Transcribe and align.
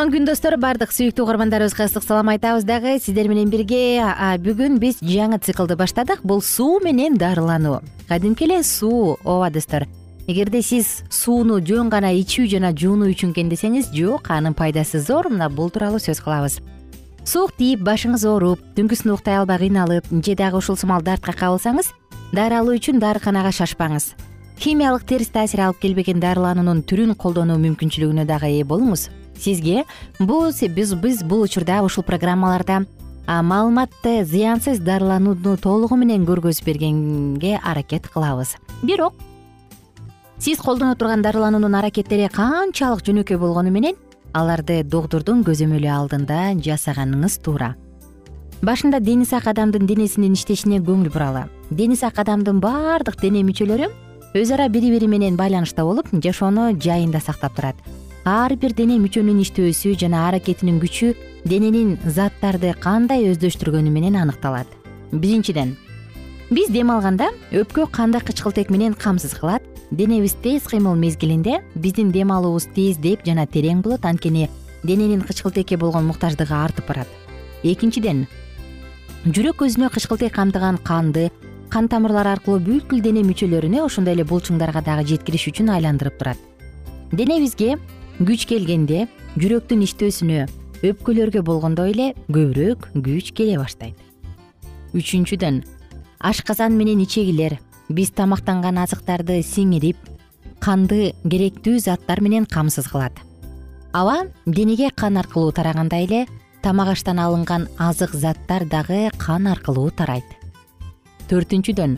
кутман 0.00 0.14
күн 0.16 0.24
достор 0.24 0.54
баардык 0.56 0.94
сүйүктүү 0.96 1.26
угармандарыбызга 1.26 1.84
ысык 1.84 2.00
салам 2.06 2.30
айтабыз 2.32 2.64
дагы. 2.64 2.94
Сиздер 3.04 3.28
менен 3.28 3.50
бирге 3.52 4.00
бүгүн 4.40 4.78
биз 4.80 5.02
жаңы 5.04 5.36
циклды 5.44 5.76
баштадык. 5.76 6.22
Бул 6.24 6.40
суу 6.40 6.78
менен 6.80 7.18
дарылануу. 7.20 7.82
Кадимки 8.08 8.46
эле 8.46 8.62
суу 8.62 9.18
ооба 9.24 9.50
достор 9.50 9.84
эгерде 10.26 10.62
сиз 10.62 11.02
сууну 11.10 11.60
жөн 11.60 11.90
гана 11.92 12.14
ичүү 12.16 12.48
жана 12.48 12.72
жуунуу 12.72 13.10
үчүн 13.12 13.34
экен 13.34 13.52
десеңиз 13.52 13.92
жок 13.92 14.30
анын 14.30 14.56
пайдасы 14.56 15.04
зор. 15.04 15.28
Мына 15.28 15.50
бул 15.52 15.68
тууралуу 15.68 16.00
сөз 16.00 16.24
кылабыз. 16.24 16.62
Суук 17.28 17.52
тийип 17.60 17.84
башыңыз 17.84 18.24
ооруп 18.24 18.64
түнкүсүн 18.80 19.12
уктай 19.18 19.36
албай 19.36 19.60
кыйналып 19.66 20.08
же 20.24 20.34
дагы 20.34 20.64
ушул 20.64 20.80
сымал 20.80 21.02
дартка 21.02 21.36
кабылсаңыз 21.36 21.92
дарылоо 22.32 22.80
үчүн 22.80 23.04
дарыканага 23.04 23.52
шашпаңыз. 23.52 24.14
Химиялык 24.56 25.04
терс 25.04 25.28
таасир 25.28 25.68
алып 25.68 25.84
келбеген 25.84 26.24
дарылануунун 26.24 26.86
түрүн 26.88 27.16
колдонуу 27.20 27.60
мүмкүнчүлүгүнө 27.60 28.24
дагы 28.24 28.48
ээ 28.48 28.64
болуңуз 28.64 29.10
сизге. 29.40 29.84
Бул 30.18 30.50
биз 30.52 31.22
бул 31.22 31.42
учурда 31.42 31.82
ушул 31.82 32.04
программаларда 32.04 32.86
маалыматты 33.26 34.24
зыянсыз 34.24 34.80
дарыланууну 34.80 35.56
толугу 35.56 35.96
менен 35.96 36.24
көргөзүп 36.26 36.66
бергенге 36.66 37.60
аракет 37.62 38.08
кылабыз. 38.08 38.56
Бирок 38.82 39.14
сиз 40.38 40.58
колдоно 40.58 40.96
турган 40.96 41.22
дарылануунун 41.22 41.74
аракеттери 41.74 42.28
канчалык 42.32 43.04
жөнөкөй 43.06 43.38
болгону 43.38 43.70
менен 43.70 43.94
аларды 44.32 44.82
доктурдун 44.82 45.44
көзөмөлү 45.44 45.88
алдында 45.90 46.54
жасаганыңыз 46.58 47.38
туура. 47.44 47.76
Башында 48.62 49.00
дени 49.00 49.24
сак 49.24 49.46
адамдын 49.46 49.86
денесинин 49.86 50.34
иштешине 50.34 50.80
көңүл 50.80 51.12
буралы. 51.12 51.46
Дени 51.70 51.96
сак 51.96 52.18
адамдын 52.18 52.60
баардык 52.60 53.20
дене 53.20 53.44
мүчөлөрү 53.46 53.88
өз 54.34 54.52
ара 54.54 54.68
бири 54.68 54.90
бири 54.90 55.06
менен 55.06 55.36
байланышта 55.36 55.84
болуп 55.84 56.10
жашоону 56.12 56.70
жайында 56.78 57.20
сактап 57.20 57.56
турат 57.56 57.76
ар 58.24 58.54
бир 58.56 58.74
дене 58.76 58.98
мүчөнүн 59.00 59.40
иштөөсү 59.40 59.94
жана 60.00 60.26
аракетинин 60.28 60.80
күчү 60.80 61.14
дененин 61.48 61.96
заттарды 62.04 62.74
кандай 62.80 63.30
өздөштүргөнү 63.30 63.90
менен 63.90 64.18
аныкталат. 64.20 64.68
Биринчиден 65.12 65.76
биз 66.50 66.68
дем 66.68 66.90
алганда 66.90 67.30
өпкө 67.52 67.88
канды 67.90 68.20
кычкылтек 68.20 68.70
менен 68.70 68.94
камсыз 68.94 69.34
кылат? 69.38 69.62
Денебиз 69.90 70.36
тез 70.42 70.68
кыймыл 70.68 70.94
мезгилинде 70.94 71.62
биздин 71.74 72.12
дем 72.12 72.30
алуубуз 72.32 72.68
тездеп 72.74 73.24
жана 73.26 73.46
терең 73.46 73.80
болот 73.82 74.04
анткени 74.04 74.48
дененин 74.84 75.22
кычкылтекке 75.22 75.76
болгон 75.76 76.06
муктаждыгы 76.06 76.54
артып 76.54 76.86
барат. 76.86 77.08
Экинчиден 77.62 78.26
жүрөк 79.24 79.64
өзүнө 79.64 79.90
кычкылтек 79.90 80.34
камтыган 80.34 80.78
канды 80.78 81.30
кан 81.70 81.88
тамырлары 81.88 82.36
аркылуу 82.36 82.60
бүткүл 82.60 83.00
дене 83.00 83.24
мүчөлөрүнө 83.26 83.82
ошондой 83.84 84.14
эле 84.14 84.24
булчуңдарга 84.24 84.82
дагы 84.84 85.06
жеткириш 85.08 85.48
үчүн 85.50 85.70
айландырып 85.74 86.18
турат. 86.18 86.38
Денебизге 87.12 87.76
күч 88.20 88.44
келгенде 88.50 89.06
жүрөктүн 89.40 89.84
иштөөсүнө 89.86 90.44
өпкөлөргө 90.84 91.40
болгондой 91.44 91.94
эле 91.94 92.08
көбүрөөк 92.28 92.90
күч 93.04 93.30
келе 93.36 93.56
баштайт. 93.60 93.96
Үчүнчүдөн 94.92 95.62
ашказан 96.20 96.76
менен 96.76 97.00
ичегилер 97.00 97.56
биз 97.88 98.12
тамактанган 98.12 98.80
азыктарды 98.82 99.40
сиңирип 99.46 99.96
канды 100.60 101.14
керектүү 101.24 101.80
заттар 101.80 102.20
менен 102.20 102.44
камсыз 102.44 102.90
кылат. 102.92 103.16
Аба 103.92 104.28
денеге 104.44 104.90
кан 104.94 105.16
аркылуу 105.16 105.52
тарагандай 105.56 106.04
эле 106.04 106.26
тамак 106.62 106.92
аштан 106.92 107.18
алынган 107.18 107.68
азык 107.78 108.12
заттар 108.12 108.68
дагы 108.68 109.08
кан 109.16 109.48
аркылуу 109.48 109.90
тарайт. 109.90 110.28
Төртүнчүдөн 111.32 111.96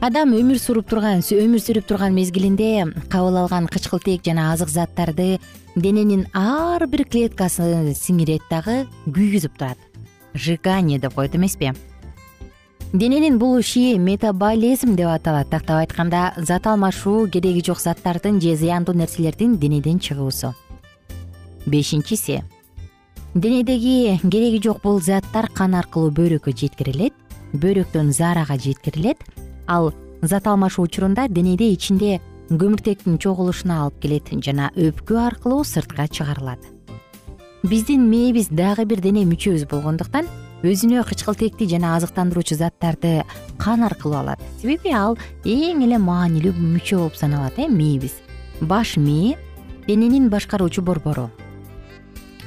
адам 0.00 0.32
өмүр 0.32 0.56
сүрүп 0.56 0.86
турган 0.88 1.20
өмүр 1.20 1.60
сүрүп 1.60 1.84
турган 1.84 2.14
мезгилинде 2.16 2.86
кабыл 3.12 3.36
алган 3.42 3.66
кычкылтек 3.68 4.22
жана 4.24 4.46
азык 4.54 4.70
заттарды 4.72 5.38
дененин 5.76 6.24
ар 6.32 6.86
бир 6.88 7.04
клеткасы 7.04 7.92
сиңирет 7.94 8.46
дагы 8.48 8.86
күйгүзүп 9.04 9.58
турат. 9.58 9.78
Сжигание 10.32 10.98
деп 10.98 11.14
коет 11.14 11.36
эмеспи 11.36 11.74
дененин 12.92 13.38
бул 13.38 13.58
иши 13.60 13.98
метаболизм 13.98 14.96
деп 14.96 15.08
аталат. 15.12 15.50
Тактап 15.50 15.82
айтканда 15.82 16.32
зат 16.38 16.66
алмашуу 16.66 17.28
кереги 17.28 17.62
жок 17.66 17.80
заттардын 17.80 18.40
же 18.40 18.56
зыяндуу 18.56 18.94
нерселердин 18.94 19.58
денеден 19.58 19.98
чыгуусу. 19.98 20.54
Бешинчиси 21.66 22.42
денедеги 23.34 24.18
кереги 24.22 24.62
жок 24.62 24.80
бул 24.82 25.00
заттар 25.02 25.50
кан 25.52 25.74
аркылуу 25.74 26.10
бөйрөккө 26.10 26.56
жеткирилет 26.56 27.12
бөйрөктөн 27.52 28.12
заарага 28.12 28.56
жеткирилет 28.56 29.18
ал 29.70 29.92
зат 30.22 30.46
алмашуу 30.46 30.84
учурунда 30.84 31.28
денеде 31.28 31.70
ичинде 31.70 32.18
көмүртектин 32.50 33.18
чогулушуна 33.22 33.84
алып 33.84 34.00
келет 34.02 34.30
жана 34.44 34.72
өпкө 34.74 35.16
аркылуу 35.22 35.62
сыртка 35.64 36.08
чыгарылат. 36.08 36.58
Биздин 37.62 38.08
мээбиз 38.10 38.48
дагы 38.50 38.84
бир 38.84 39.00
дене 39.00 39.22
мүчөбүз 39.30 39.68
болгондуктан 39.70 40.26
өзүнө 40.66 41.04
кычкылтекти 41.06 41.68
жана 41.70 41.94
азыктандыруучу 41.96 42.56
заттарды 42.58 43.22
кан 43.58 43.84
аркылуу 43.86 44.18
алат. 44.18 44.42
Себеби 44.60 44.90
ал 44.90 45.16
эң 45.44 45.84
эле 45.86 45.98
маанилүү 46.02 46.56
мүчө 46.58 46.98
болуп 46.98 47.14
саналат 47.14 47.58
э 47.58 47.68
мээбиз. 47.68 48.16
Баш 48.60 48.96
мээ 48.96 49.38
дененин 49.86 50.28
башкаруучу 50.30 50.82
борбору. 50.82 51.30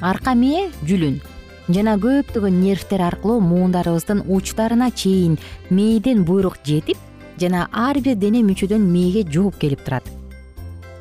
Арка 0.02 0.36
мээ 0.36 0.72
жүлүн 0.84 1.22
жана 1.70 1.96
көптөгөн 1.96 2.60
нервтер 2.60 3.02
аркылуу 3.02 3.40
муундарыбыздын 3.40 4.26
учтарына 4.28 4.92
чейин 4.92 5.40
мээден 5.70 6.26
буйрук 6.26 6.58
жетип 6.66 6.98
жана 7.40 7.68
ар 7.72 8.00
бир 8.00 8.16
дене 8.16 8.44
мүчөдөн 8.44 8.84
мээге 8.92 9.26
жооп 9.32 9.60
келип 9.60 9.84
турат. 9.86 10.04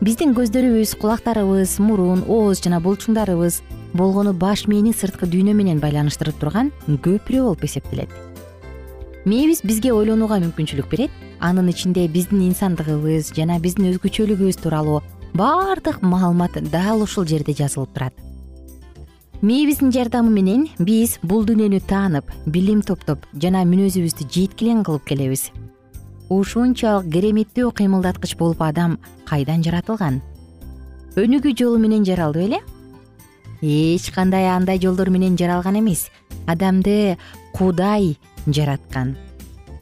Биздин 0.02 0.34
көздөрүбүз 0.34 0.96
кулактарыбыз 0.98 1.76
мурун 1.78 2.24
ооз 2.26 2.58
жана 2.64 2.80
булчуңдарыбыз 2.82 3.60
болгону 3.94 4.32
баш 4.32 4.66
мээни 4.66 4.90
сырткы 4.90 5.28
дүйнө 5.30 5.54
менен 5.54 5.78
байланыштырып 5.78 6.40
турган 6.40 6.72
көпүрө 6.88 7.44
болуп 7.44 7.62
эсептелет. 7.68 8.10
Мээбиз 9.24 9.62
бизге 9.62 9.92
ойлонууга 9.94 10.40
мүмкүнчүлүк 10.42 10.90
берет. 10.90 11.14
Анын 11.38 11.70
ичинде 11.70 12.08
биздин 12.08 12.42
инсандыгыбыз 12.48 13.30
жана 13.36 13.60
биздин 13.62 13.92
өзгөчөлүгүбүз 13.92 14.58
тууралуу 14.62 15.02
баардык 15.38 16.02
маалымат 16.02 16.58
дал 16.70 17.02
ушул 17.06 17.26
жерде 17.26 17.54
жазылып 17.54 17.94
турат. 17.94 18.14
Мээбиздин 19.42 19.90
жардамы 19.90 20.30
менен 20.30 20.68
биз 20.78 21.16
бул 21.22 21.46
дүйнөнү 21.46 21.80
таанып 21.86 22.30
билим 22.46 22.82
топтоп 22.82 23.26
жана 23.42 23.62
мүнөзүбүздү 23.66 24.28
жеткилең 24.30 24.84
кылып 24.86 25.06
келебиз 25.06 25.48
ушунчалык 26.32 27.08
кереметтүү 27.12 27.72
кыймылдаткыч 27.78 28.36
болуп 28.40 28.62
адам 28.62 28.98
кайдан 29.28 29.64
жаратылган? 29.64 30.20
Өнүгүү 31.16 31.52
жолу 31.58 31.78
менен 31.78 32.06
жаралды 32.08 32.46
беле? 32.46 32.60
Эч 33.62 34.10
кандай 34.10 34.48
андай 34.50 34.80
жолдор 34.80 35.10
менен 35.10 35.36
жаралган 35.36 35.78
эмес. 35.78 36.08
Адамды 36.46 37.18
кудай 37.52 38.16
жараткан. 38.46 39.16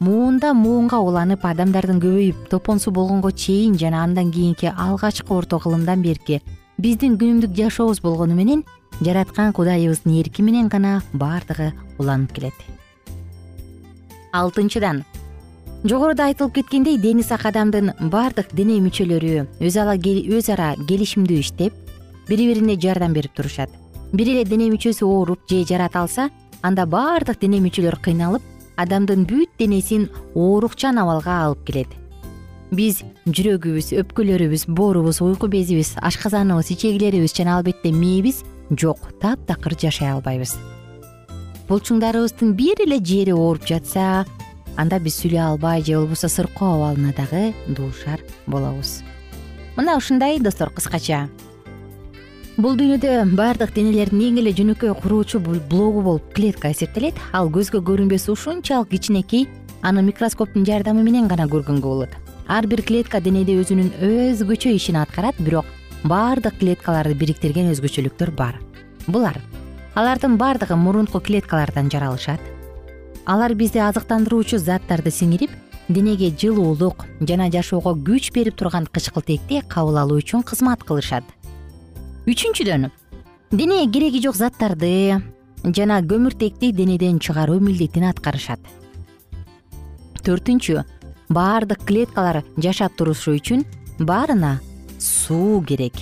Муунда 0.01 0.53
муунга 0.53 0.97
уланып 0.97 1.45
адамдардын 1.45 2.01
көбөйүп 2.01 2.49
топонсу 2.49 2.91
болгонго 2.91 3.31
чейин 3.31 3.77
жана 3.77 4.03
андан 4.03 4.31
кийинки 4.31 4.65
алгачкы 4.65 5.33
орто 5.33 5.59
кылымдан 5.61 6.01
берки 6.01 6.41
биздин 6.77 7.19
күнүмдүк 7.21 7.53
жашообуз 7.57 8.01
болгону 8.01 8.33
менен 8.33 8.63
жараткан 9.01 9.53
кудайыбыздын 9.53 10.19
эрки 10.19 10.41
менен 10.41 10.69
гана 10.69 11.01
баардыгы 11.13 11.71
уланып 11.99 12.33
келет. 12.33 12.53
Алтынчыдан 14.33 15.03
жогоруда 15.83 16.27
айтылып 16.29 16.53
кеткендей 16.59 16.97
дени 16.97 17.23
сак 17.23 17.45
адамдын 17.49 17.93
баардык 18.11 18.53
дене 18.53 18.77
мүчөлөрү 18.85 19.47
өз 19.61 19.77
ара 20.53 20.75
келишимдүү 20.87 21.39
иштеп 21.41 21.73
бири 22.29 22.47
бирине 22.51 22.77
жардам 22.79 23.13
берип 23.13 23.33
турушат. 23.33 23.69
Бир 24.13 24.27
эле 24.27 24.43
дене 24.45 24.69
мүчөсү 24.69 25.07
ооруп 25.07 25.49
же 25.49 25.63
жарата 25.65 26.01
алса 26.01 26.29
анда 26.61 26.85
баардык 26.85 27.39
дене 27.41 27.59
мүчөлөр 27.63 27.97
кыйналып 28.03 28.43
адамдын 28.77 29.25
бүт 29.25 29.57
денесин 29.57 30.09
оорукчан 30.35 30.99
абалга 31.01 31.39
алып 31.47 31.65
келет. 31.65 31.89
Биз 32.71 33.01
жүрөгүбүз 33.25 33.91
өпкөлөрүбүз 34.03 34.67
боорубуз 34.69 35.21
уйку 35.21 35.49
безибиз 35.51 35.95
ашказаныбыз 35.97 36.71
ичегилерибиз 36.75 37.33
жана 37.35 37.57
албетте 37.57 37.91
мээбиз 37.91 38.43
жок 38.69 39.09
таптакыр 39.19 39.75
жашай 39.75 40.13
албайбыз. 40.13 40.55
Булчуңдарыбыздын 41.67 42.53
бир 42.55 42.85
эле 42.85 42.99
жери 43.03 43.33
ооруп 43.33 43.67
жатса 43.67 44.25
анда 44.77 44.99
биз 44.99 45.19
сүйлөй 45.21 45.41
албай 45.41 45.83
же 45.83 45.97
болбосо 45.97 46.29
сыркоо 46.29 46.75
абалына 46.75 47.13
дагы 47.13 47.53
дуушар 47.67 48.21
болобуз. 48.47 49.01
Мына 49.75 49.97
ушундай 49.97 50.39
достор 50.39 50.69
кыскача. 50.69 51.29
Бул 52.57 52.75
дүйнөдө 52.75 53.31
баардык 53.35 53.73
денелердин 53.73 54.21
эң 54.27 54.39
эле 54.41 54.51
жөнөкөй 54.53 54.93
куруучу 55.01 55.39
блогу 55.39 56.01
болуп 56.01 56.33
клетка 56.35 56.71
эсептелет. 56.71 57.15
Ал 57.31 57.49
көзгө 57.49 57.79
көрүнбөс 57.79 58.27
ушунчалык 58.31 58.89
кичинекей 58.91 59.47
аны 59.81 60.03
микроскоптун 60.03 60.65
жардамы 60.65 61.03
менен 61.03 61.27
гана 61.27 61.47
көргөнгө 61.47 61.87
болот. 61.87 62.15
Ар 62.47 62.67
бир 62.67 62.83
клетка 62.83 63.21
денеде 63.21 63.55
өзүнүн 63.55 63.93
өзгөчө 64.03 64.75
ишин 64.75 64.99
аткарат 64.99 65.39
бирок 65.39 65.65
баардык 66.03 66.59
клеткаларды 66.59 67.15
бириктирген 67.15 67.71
өзгөчөлүктөр 67.71 68.35
бар. 68.35 68.59
Булар. 69.07 69.39
Алардын 69.95 70.37
баардыгы 70.37 70.75
мурунку 70.75 71.19
клеткалардан 71.19 71.89
жаралышат 71.89 72.39
алар 73.25 73.53
бизди 73.55 73.79
азыктандыруучу 73.81 74.57
заттарды 74.57 75.11
сиңирип 75.13 75.51
денеге 75.89 76.31
жылуулук 76.31 77.05
жана 77.21 77.49
жашоого 77.51 77.93
күч 77.93 78.31
берип 78.33 78.57
турган 78.57 78.87
кычкылтекти 78.87 79.61
кабыл 79.67 79.99
алуу 80.01 80.19
үчүн 80.21 80.43
кызмат 80.43 80.83
кылышат. 80.83 81.23
Үчүнчүдөн 82.25 82.89
денеге 83.51 83.91
кереги 83.91 84.21
жок 84.23 84.35
заттарды 84.35 85.21
жана 85.63 86.01
көмүртекти 86.01 86.71
денеден 86.71 87.19
чыгаруу 87.19 87.59
милдетин 87.59 88.07
аткарышат. 88.09 88.59
Төртүнчү 90.25 90.83
баардык 91.29 91.85
клеткалар 91.85 92.43
жашап 92.57 92.97
турушу 92.97 93.35
үчүн 93.37 93.65
баарына 93.99 94.59
суу 94.99 95.61
керек. 95.61 95.93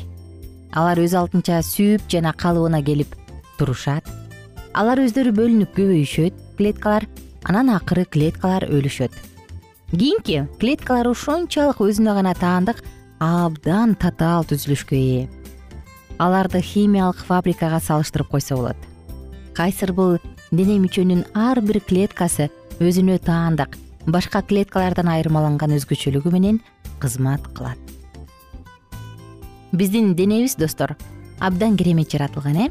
Алар 0.72 1.00
өз 1.02 1.16
алдынча 1.18 1.64
сүйүп 1.66 2.08
жана 2.12 2.34
калыбына 2.34 2.84
келип 2.86 3.16
турушат 3.58 4.08
алар 4.78 5.02
өздөрү 5.02 5.34
бөлүнүп 5.34 5.74
көбөйүшөт 5.78 6.36
клеткалар 6.60 7.08
анан 7.50 7.72
акыры 7.74 8.06
клеткалар 8.06 8.68
өлүшөт. 8.70 9.12
Кийинки 9.90 10.44
клеткалар 10.62 11.10
ушунчалык 11.10 11.82
өзүнө 11.82 12.14
гана 12.20 12.36
таандык 12.38 12.84
абдан 13.20 13.96
татаал 14.00 14.46
түзүлүшкө 14.50 14.96
ээ. 14.96 15.28
Аларды 16.20 16.62
химиялык 16.62 17.24
фабрикага 17.26 17.80
салыштырып 17.82 18.30
койсо 18.30 18.58
болот. 18.60 18.78
Кайсыр 19.58 19.94
бул 19.94 20.18
дене 20.52 20.78
мүчөнүн 20.84 21.26
ар 21.34 21.62
бир 21.62 21.82
клеткасы 21.82 22.50
өзүнө 22.80 23.18
таандык 23.26 23.78
башка 24.06 24.44
клеткалардан 24.46 25.10
айырмаланган 25.10 25.74
өзгөчөлүгү 25.80 26.32
менен 26.32 26.62
кызмат 27.00 27.48
кылат. 27.56 27.80
Биздин 29.72 30.14
денебиз 30.16 30.56
достор 30.56 30.96
абдан 31.40 31.78
керемет 31.78 32.12
жаратылган 32.12 32.58
э 32.58 32.70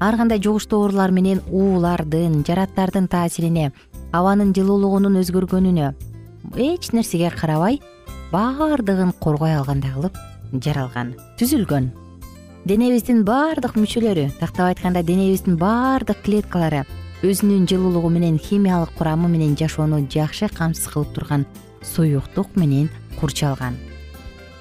ар 0.00 0.16
кандай 0.16 0.40
жугуштуу 0.42 0.82
оорулар 0.82 1.10
менен 1.10 1.40
уулардын 1.50 2.42
жараттардын 2.46 3.08
таасирине 3.08 3.72
абанын 4.12 4.52
жылуулугунун 4.56 5.20
өзгөргөнүнө 5.22 5.92
эч 6.56 6.92
нерсеге 6.92 7.30
карабай 7.30 7.80
баардыгын 8.32 9.12
коргой 9.20 9.56
алгандай 9.56 9.92
кылып 9.92 10.16
жаралган 10.52 11.14
түзүлгөн. 11.40 11.90
Денебиздин 12.64 13.24
баардык 13.26 13.76
мүчөлөрү 13.76 14.28
тактап 14.40 14.70
айтканда 14.70 15.02
денебиздин 15.02 15.56
баардык 15.58 16.22
клеткалары 16.24 16.84
өзүнүн 17.22 17.68
жылуулугу 17.70 18.10
менен 18.10 18.38
химиялык 18.38 18.94
курамы 18.98 19.28
менен 19.28 19.56
жашоону 19.58 20.02
жакшы 20.10 20.48
камсыз 20.50 20.88
кылып 20.92 21.14
турган 21.14 21.46
суюктук 21.82 22.56
менен 22.56 22.90
курчалган. 23.20 23.76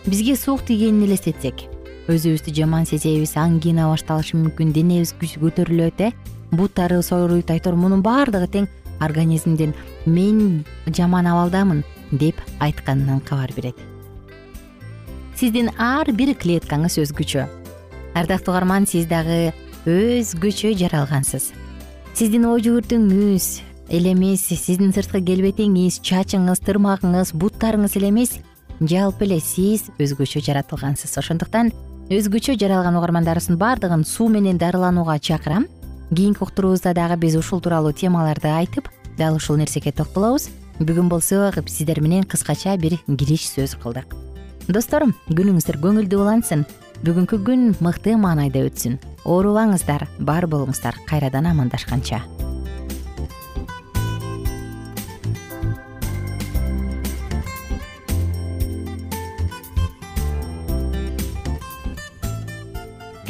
Бизге 0.06 0.36
суук 0.36 0.66
тийгенин 0.66 1.06
элестетсек 1.06 1.70
өзүбүздү 2.09 2.53
жаман 2.56 2.86
сезебиз 2.89 3.36
ангина 3.38 3.88
башталышы 3.92 4.38
мүмкүн 4.39 4.74
денебиз 4.74 5.13
көтөрүлөт 5.19 6.01
э? 6.07 6.12
Буттарыбыз 6.51 7.12
ооруйт 7.13 7.51
айтор 7.53 7.75
мунун 7.75 8.01
баардыгы 8.01 8.48
тең 8.51 8.68
организмдин 9.00 9.74
мен 10.06 10.63
жаман 10.88 11.27
абалдамын 11.27 11.83
деп 12.12 12.42
айтканынан 12.59 13.21
кабар 13.21 13.53
берет. 13.56 13.75
Сиздин 15.36 15.71
ар 15.77 16.12
бир 16.12 16.33
клеткаңыз 16.36 17.00
өзгөчө 17.01 17.48
ардактуу 18.13 18.54
угарман 18.54 18.86
сиз 18.86 19.07
дагы 19.07 19.54
өзгөчө 19.85 20.73
жаралгансыз. 20.78 21.52
Сиздин 22.14 22.45
оо 22.49 22.57
жүгүртүңүз 22.59 23.47
эле 23.92 24.11
эмес 24.14 24.44
сиздин 24.49 24.92
сырткы 24.95 25.21
келбетиңиз 25.25 26.02
чачыңыз 26.06 26.64
тырмагыңыз 26.66 27.33
буттарыңыз 27.40 27.95
эле 27.99 28.11
эмес. 28.11 28.35
Жалпы 28.81 29.28
эле 29.28 29.40
сиз 29.40 29.87
өзгөчө 30.02 30.44
жаратылгансыз. 30.44 31.18
Ошондуктан 31.21 31.71
өзгөчө 32.11 32.57
жаралган 32.59 32.97
угармандарыбыздын 32.99 33.56
баардыгын 33.56 34.01
суу 34.03 34.27
менен 34.27 34.57
дарыланууга 34.59 35.15
чакырам. 35.19 35.68
Кийинки 36.11 36.44
уктуруубузда 36.44 36.91
дагы 36.94 37.15
биз 37.15 37.37
ушул 37.39 37.61
тууралуу 37.61 37.94
темаларды 37.94 38.49
айтып 38.51 38.89
дал 39.18 39.35
ушул 39.35 39.56
нерсеге 39.56 39.94
токтолобуз. 39.94 40.49
Бүгүн 40.80 41.07
болсо 41.07 41.53
сиздер 41.68 42.01
менен 42.01 42.23
кыскача 42.23 42.75
бир 42.75 42.99
кириш 43.07 43.47
сөз 43.47 43.77
кылдык. 43.80 44.11
Достор 44.68 45.07
күнүңүздөр 45.30 45.80
көңүлдүү 45.80 46.19
улансын. 46.19 46.65
Бүгүнкү 47.01 47.39
күн 47.47 47.75
мыкты 47.80 48.18
маанайда 48.18 48.68
өтсүн. 48.68 48.99
Оорубаңыздар 49.23 50.09
бар 50.19 50.47
болуңуздар. 50.51 50.99
Кайрадан 51.07 51.47
амандашканча 51.47 52.25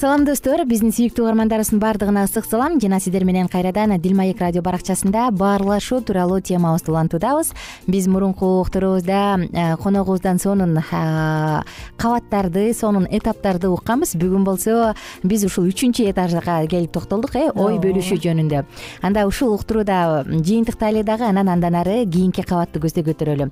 салам 0.00 0.22
достор. 0.24 0.62
Биздин 0.64 0.94
сүйүктүү 0.96 1.26
угармандарыбыздын 1.26 1.80
баардыгына 1.82 2.22
ысык 2.24 2.46
салам. 2.48 2.78
Жана 2.80 2.96
сиздер 3.04 3.26
менен 3.28 3.50
кайрадан 3.52 3.92
дил 4.00 4.14
маек 4.16 4.38
радио 4.40 4.62
баракчасында 4.64 5.26
баарлашуу 5.36 6.00
тууралуу 6.00 6.40
темабызды 6.40 6.90
улантуудабыз. 6.90 7.50
Биз 7.86 8.06
мурунку 8.08 8.62
уктуруубузда 8.62 9.36
э, 9.52 9.76
коногубуздан 9.76 10.38
сонун 10.40 10.78
э, 10.78 11.62
кабаттарды 11.98 12.72
сонун 12.72 13.04
этаптарды 13.10 13.68
укканбыз. 13.68 14.14
Бүгүн 14.16 14.44
болсо 14.44 14.94
биз 15.22 15.44
ушул 15.44 15.68
үчүнчү 15.68 16.08
этажга 16.08 16.64
келип 16.64 16.92
токтолдук 16.96 17.36
э 17.36 17.50
ой 17.52 17.76
бөлүшүү 17.76 18.22
жөнүндө. 18.24 18.64
Анда 19.02 19.26
ушул 19.28 19.52
уктурууда 19.52 20.24
жыйынтыктайлы 20.24 21.04
дагы 21.04 21.28
анан 21.28 21.52
андан 21.52 21.76
ары 21.76 22.06
кийинки 22.06 22.40
кабатты 22.40 22.80
көздөй 22.80 23.04
көтөрөлү. 23.04 23.50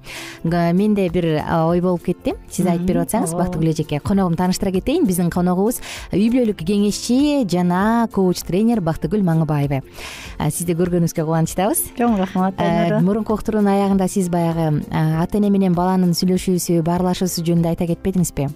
Менде 0.72 1.10
бир 1.10 1.26
э, 1.26 1.44
ой 1.66 1.82
болуп 1.82 2.08
кетти 2.08 2.38
сиз 2.48 2.64
айтып 2.64 2.88
берип 2.88 3.04
атсаңыз 3.04 3.36
бактыгүл 3.36 3.68
эжеке 3.74 4.00
коногумду 4.00 4.40
тааныштыра 4.40 4.72
кетейин. 4.72 5.04
Биздин 5.04 5.28
коногубуз 5.28 5.82
кеңешчи 6.46 7.46
жана 7.48 8.08
коуч 8.12 8.42
тренер 8.46 8.80
бактыгүл 8.80 9.22
маңыбаева. 9.26 9.82
Сизди 10.50 10.76
көргөнүбүзгө 10.78 11.24
кубанычтабыз. 11.24 11.82
Чоң 11.98 12.16
рахмат 12.20 12.54
мурунку 13.02 13.34
уктуруунун 13.34 13.72
аягында 13.72 14.08
сиз 14.08 14.28
баягы 14.28 14.84
ата 14.90 15.38
эне 15.38 15.50
менен 15.50 15.74
баланын 15.74 16.14
сүйлөшүүсү 16.14 16.82
баарлашуусу 16.86 17.42
жөнүндө 17.42 17.74
айта 17.74 17.86
кетпедиңизби? 17.90 18.48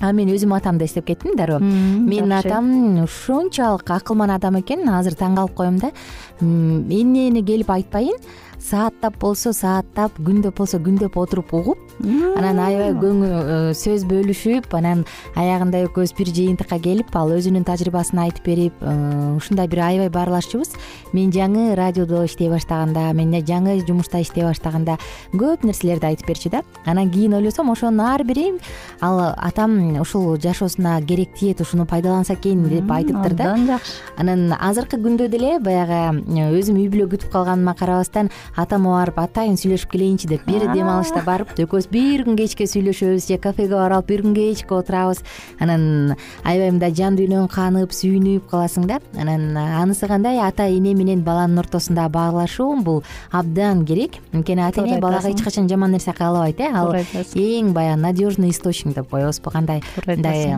А 0.00 0.12
мен 0.12 0.28
өзүмдүн 0.28 0.58
атамды 0.58 0.84
эстеп 0.84 1.06
кеттим 1.08 1.36
дароо. 1.36 1.58
Менин 1.60 2.32
атам 2.36 3.04
ушунчалык 3.04 3.90
акылман 3.90 4.30
адам 4.34 4.58
экен 4.60 4.88
азыр 4.92 5.16
таң 5.16 5.38
калып 5.38 5.54
коем 5.56 5.78
да. 5.80 5.92
Эмнени 6.40 7.44
келип 7.44 7.70
айтпайын 7.70 8.16
сааттап 8.66 9.18
болсо 9.22 9.52
сааттап 9.54 10.16
күндөп 10.18 10.56
болсо 10.58 10.80
күндөп 10.82 11.16
отуруп 11.20 11.52
угуп 11.54 11.86
анан 12.02 12.58
аябай 12.60 12.92
көңүл 12.98 13.30
э, 13.30 13.58
сөз 13.78 14.04
бөлүшүп 14.08 14.74
анан 14.76 15.04
аягында 15.38 15.84
экөөбүз 15.86 16.12
бир 16.18 16.30
жыйынтыкка 16.34 16.78
келип 16.82 17.14
ал 17.16 17.30
өзүнүн 17.36 17.64
тажрыйбасын 17.68 18.20
айтып 18.24 18.48
берип 18.50 18.82
э, 18.82 18.94
ушундай 19.36 19.68
бир 19.70 19.84
аябай 19.86 20.10
баарлашчубуз. 20.12 20.74
Мен 21.16 21.30
жаңы 21.32 21.76
радиодо 21.78 22.24
иштей 22.26 22.50
баштаганда 22.50 23.12
мен 23.16 23.32
жаңы 23.46 23.78
жумушта 23.86 24.20
иштей 24.20 24.44
баштаганда 24.44 24.98
көп 25.32 25.64
нерселерди 25.66 26.10
айтып 26.10 26.32
берчү 26.32 26.52
да. 26.56 26.62
Анан 26.84 27.10
кийин 27.10 27.34
ойлосом 27.38 27.70
ошонун 27.70 28.00
ар 28.00 28.24
бирин 28.24 28.58
ал 29.00 29.32
атам 29.36 30.00
ушул 30.00 30.36
жашоосуна 30.36 31.00
керек 31.02 31.34
тиет 31.38 31.60
ушуну 31.60 31.86
пайдаланса 31.86 32.34
экен 32.34 32.66
деп 32.68 32.90
айтыптыр 32.90 33.34
да. 33.34 33.52
абдан 33.52 33.66
жакшы. 33.66 33.92
Анан 34.18 34.52
азыркы 34.58 34.98
күндө 34.98 35.28
деле 35.28 35.58
баягы 35.60 36.20
э, 36.26 36.50
өзүм 36.50 36.82
үй 36.82 36.90
бүлө 36.92 37.08
күтүп 37.14 37.32
калганыма 37.32 37.76
карабастан 37.78 38.30
атама 38.56 38.96
барып 38.96 39.18
атайын 39.20 39.56
сүйлөшүп 39.60 39.90
келейинчи 39.92 40.28
деп 40.28 40.46
бир 40.48 40.66
дем 40.72 40.88
алышта 40.88 41.22
барып 41.26 41.52
экөөбүз 41.56 41.88
бир 41.92 42.24
күн 42.26 42.36
кечке 42.38 42.64
сүйлөшөбүз 42.64 43.28
же 43.28 43.38
кафеге 43.38 43.74
барып 43.76 43.98
алып 43.98 44.08
бир 44.08 44.22
күн 44.24 44.34
кечке 44.36 44.74
отурабыз. 44.74 45.22
Анан 45.60 46.16
аябай 46.44 46.70
мындай 46.70 46.94
жан 46.96 47.16
дүйнөң 47.18 47.48
канып 47.52 47.92
сүйүнүп 47.92 48.48
каласың 48.50 48.86
да. 48.88 49.00
Анан 49.18 49.56
анысы 49.56 50.08
кандай? 50.08 50.40
Ата 50.40 50.68
эне 50.68 50.94
менен 50.94 51.22
баланын 51.24 51.58
ортосунда 51.64 52.08
баарлашуу 52.08 52.80
бул 52.82 53.02
абдан 53.30 53.84
керек. 53.84 54.18
Анткени 54.32 54.64
ата 54.66 54.82
эне 54.84 55.00
балага 55.00 55.30
эч 55.30 55.42
качан 55.44 55.68
жаман 55.68 55.92
нерсе 55.92 56.12
каалабайт 56.12 56.60
э 56.60 56.70
ал 56.72 56.92
эң 56.94 57.72
баягы 57.72 58.00
надежный 58.00 58.50
источник 58.50 58.94
деп 58.94 59.10
коебузбу 59.10 59.50
кандай 59.50 59.82
мындай 60.06 60.56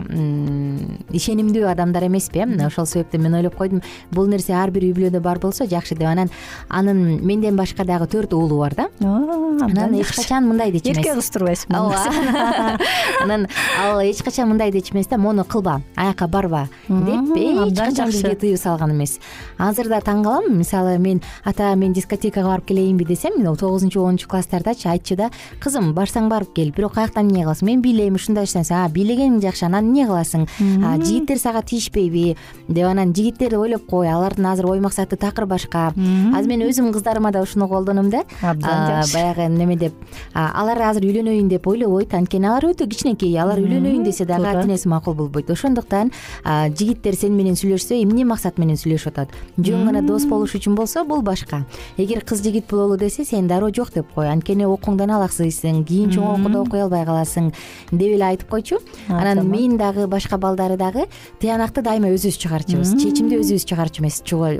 ишенимдүү 1.11 1.67
адамдар 1.67 2.07
эмеспи 2.07 2.39
э 2.39 2.65
ошол 2.65 2.85
себептен 2.85 3.21
мен 3.21 3.35
ойлоп 3.35 3.55
койдум. 3.55 3.81
Бул 4.11 4.27
нерсе 4.27 4.53
ар 4.53 4.71
бир 4.71 4.83
үй 4.83 4.93
бүлөдө 4.93 5.19
бар 5.19 5.39
болсо 5.39 5.65
жакшы 5.65 5.95
деп. 5.95 6.07
Анан 6.07 6.29
анын 6.69 7.19
менден 7.25 7.55
башка 7.55 7.78
дагы 7.85 8.07
төрт 8.07 8.33
уулу 8.33 8.59
бар 8.59 8.75
да. 8.75 8.87
Анан 8.99 9.93
эч 9.99 10.13
качан 10.15 10.47
мындай 10.47 10.71
дечү 10.71 10.91
эмес. 10.91 10.97
Эрке 10.97 11.15
кыз 11.15 11.29
турбайсыңбы 11.33 11.77
ооба. 11.77 12.77
анан 13.23 13.47
ал 13.81 14.01
эч 14.01 14.23
качан 14.23 14.49
мындай 14.49 14.71
дечү 14.71 14.93
эмес 14.93 15.07
да 15.07 15.17
мону 15.17 15.43
кылба 15.43 15.81
аяка 15.95 16.27
барба 16.27 16.67
деп 16.87 17.37
эч 17.37 17.77
качан 17.77 18.09
бизге 18.09 18.35
тыюу 18.35 18.57
салган 18.57 18.91
эмес. 18.91 19.19
Азыр 19.57 19.89
да 19.89 20.01
таң 20.01 20.23
калам 20.23 20.57
мисалы 20.57 20.97
мен 20.99 21.21
ата 21.43 21.75
мен 21.75 21.93
дискотекага 21.93 22.49
барып 22.49 22.65
келейинби 22.65 23.05
десем 23.05 23.39
тогузунчу 23.55 24.03
онунчу 24.03 24.27
класстардачы 24.27 24.89
айтчу 24.89 25.15
да 25.15 25.29
кызым 25.59 25.93
барсаң 25.93 26.29
барып 26.29 26.53
кел 26.55 26.71
бирок 26.75 26.93
каяктан 26.93 27.27
эмне 27.29 27.43
кыласың? 27.45 27.65
Мен 27.69 27.81
бийлейм 27.81 28.15
ушундай 28.15 28.47
ушундай 28.47 28.65
а 28.71 28.87
бийлегениң 28.89 29.41
жакшы 29.43 29.65
анан 29.65 29.89
эмне 29.89 30.07
кыласың? 30.07 30.47
Жигиттер 30.59 31.39
сага 31.39 31.61
тиишпейби 31.61 32.35
деп 32.67 32.87
анан 32.87 33.13
жигиттерди 33.13 33.55
ойлоп 33.55 33.85
кой 33.89 34.09
алардын 34.09 34.49
азыр 34.51 34.71
ой 34.71 34.79
максаты 34.79 35.15
такыр 35.15 35.45
башка. 35.45 35.89
Азыр 35.95 36.49
мен 36.49 36.65
өзүм 36.67 36.91
кыздарыма 36.93 37.31
да 37.31 37.41
ушуну 37.41 37.68
колдоном 37.69 38.09
да. 38.09 38.23
Абдан 38.41 38.87
жакшы. 38.87 39.13
баягы 39.13 39.47
неме 39.49 39.75
деп. 39.77 39.93
Алар 40.33 40.81
азыр 40.89 41.05
үйлөнөйүн 41.07 41.49
деп 41.49 41.67
ойлобойт 41.67 42.13
анткени 42.13 42.47
алар 42.49 42.69
өтө 42.71 42.87
кичинекей 42.89 43.37
алар 43.39 43.59
үйлөнөйүн 43.61 44.03
десе 44.03 44.25
дагы 44.25 44.47
ата 44.49 44.65
энеси 44.67 44.89
макул 44.89 45.13
болбойт. 45.13 45.49
Ошондуктан 45.49 46.11
жигиттер 46.45 47.15
сени 47.15 47.35
менен 47.35 47.55
сүйлөшсө 47.59 48.01
эмне 48.01 48.25
максат 48.25 48.57
менен 48.57 48.75
сүйлөшүп 48.75 49.13
атат? 49.13 49.35
Жөн 49.57 49.85
гана 49.85 50.01
дос 50.01 50.25
болуш 50.25 50.55
үчүн 50.59 50.75
болсо 50.75 51.05
бул 51.05 51.21
башка. 51.21 51.65
Эгер 51.97 52.23
кыз 52.25 52.43
жигит 52.43 52.67
бололу 52.69 52.97
десе 52.97 53.25
сен 53.25 53.47
дароо 53.47 53.71
жок 53.73 53.93
деп 53.93 54.07
кой. 54.15 54.29
Анткени 54.29 54.65
окууңдан 54.65 55.11
алаксыйсың 55.17 55.83
кийин 55.85 56.11
чоң 56.11 56.39
окууда 56.39 56.61
окуй 56.61 56.81
албай 56.81 57.05
каласың 57.05 57.51
деп 57.91 58.09
эле 58.15 58.25
айтып 58.25 58.49
койчу. 58.49 58.79
Анан 59.07 59.45
мен 59.47 59.77
дагы 59.77 60.07
башка 60.07 60.37
балдары 60.37 60.77
дагы 60.77 61.07
тыянакты 61.41 61.81
дайыма 61.81 62.11
өзүбүз 62.15 62.37
чыгарчубуз 62.41 62.95
чечимди 63.01 63.39
өзүбүз 63.39 63.65
чыгарчу 63.65 64.03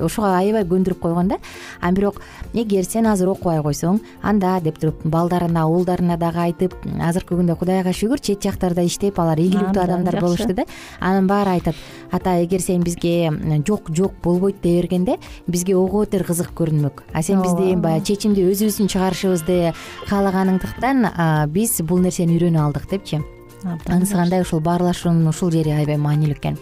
ошого 0.05 0.27
аябай 0.37 0.63
көндүрүп 0.63 0.99
койгон 0.99 1.27
да. 1.27 1.37
А 1.81 1.91
бирок 1.91 2.21
эгер 2.53 2.83
сен 2.83 2.98
азыр 3.07 3.29
окубай 3.31 3.61
койсоң 3.63 3.99
анда 4.23 4.57
деп 4.63 4.79
туруп 4.81 5.05
балдарына 5.05 5.65
уулдарына 5.69 6.17
дагы 6.19 6.41
айтып 6.49 6.75
азыркы 6.99 7.37
күндө 7.37 7.55
кудайга 7.59 7.93
шүгүр 7.95 8.19
чет 8.19 8.43
жактарда 8.43 8.83
иштеп 8.83 9.19
алар 9.19 9.39
ийгиликтүү 9.39 9.83
адамдар 9.83 10.19
болушту 10.19 10.53
да. 10.53 10.65
Анын 10.99 11.27
баары 11.27 11.57
айтат 11.59 11.75
ата 12.11 12.35
эгер 12.43 12.61
сен 12.61 12.83
бизге 12.83 13.31
жок 13.67 13.89
жок 13.95 14.13
болбойт 14.23 14.61
дей 14.61 14.81
бергенде 14.81 15.17
бизге 15.47 15.75
ого 15.75 16.03
бетер 16.05 16.23
кызык 16.23 16.51
көрүнмөк. 16.55 17.03
А 17.13 17.23
сен 17.23 17.41
бизден 17.41 17.81
баягы 17.81 18.05
чечимди 18.11 18.43
өзүбүздүн 18.51 18.91
чыгарышыбызды 18.91 19.73
каалаганыңдыктан 20.09 21.05
биз 21.53 21.81
бул 21.81 21.99
нерсени 22.03 22.39
үйрөнүп 22.39 22.65
алдык 22.67 22.89
депчи 22.89 23.23
анысы 23.63 24.15
кандай 24.15 24.41
ушул 24.41 24.61
баарлашуунун 24.63 25.27
ушул 25.27 25.51
жери 25.51 25.73
аябай 25.75 25.97
маанилүү 25.99 26.37
экен. 26.37 26.57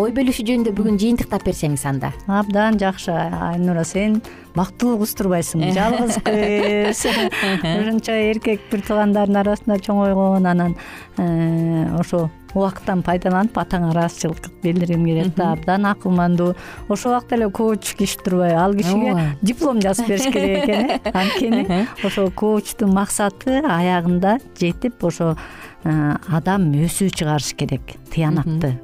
Ой 0.00 0.14
бөлүшүү 0.16 0.46
жөнүндө 0.48 0.74
бүгүн 0.76 0.98
жыйынтыктап 1.00 1.44
берсеңиз 1.44 1.84
анда. 1.88 2.12
Абдан 2.26 2.78
жакшы 2.80 3.12
айнура 3.12 3.84
сен 3.84 4.20
бактылуу 4.56 5.02
кыз 5.04 5.14
турбайсыңбы 5.18 5.70
жалгыз 5.76 6.20
кыз. 6.24 7.04
Ушунча 7.76 8.18
эркек 8.30 8.66
бир 8.72 8.84
туугандарынын 8.88 9.42
арасында 9.44 9.80
чоңойгон 9.84 10.48
анан 10.50 10.76
э, 11.18 11.86
ошо 12.00 12.28
убакыттан 12.54 13.02
пайдаланып 13.06 13.58
атаңа 13.60 13.92
ыраазычылык 13.92 14.48
билдиргим 14.64 15.04
келет 15.06 15.34
да. 15.36 15.52
Абдан 15.54 15.86
акылмандуу 15.86 16.54
ошол 16.88 17.12
убакта 17.14 17.36
эле 17.36 17.50
коуч 17.50 17.94
киши 17.98 18.18
турбайбы 18.24 18.58
ал 18.58 18.74
кишиге 18.74 19.36
диплом 19.42 19.80
жазып 19.80 20.08
бериш 20.08 20.26
керек 20.32 20.64
экен 20.64 20.90
э. 20.90 21.00
Анткени 21.12 21.86
ошол 22.04 22.30
коучтун 22.30 22.94
максаты 22.94 23.60
аягында 23.62 24.38
жетип 24.58 25.04
ошо 25.04 25.36
э, 25.36 25.36
адам 25.84 26.70
өсүү 26.76 27.10
чыгарыш 27.14 27.54
керек 27.56 27.96
тыянакты. 28.12 28.76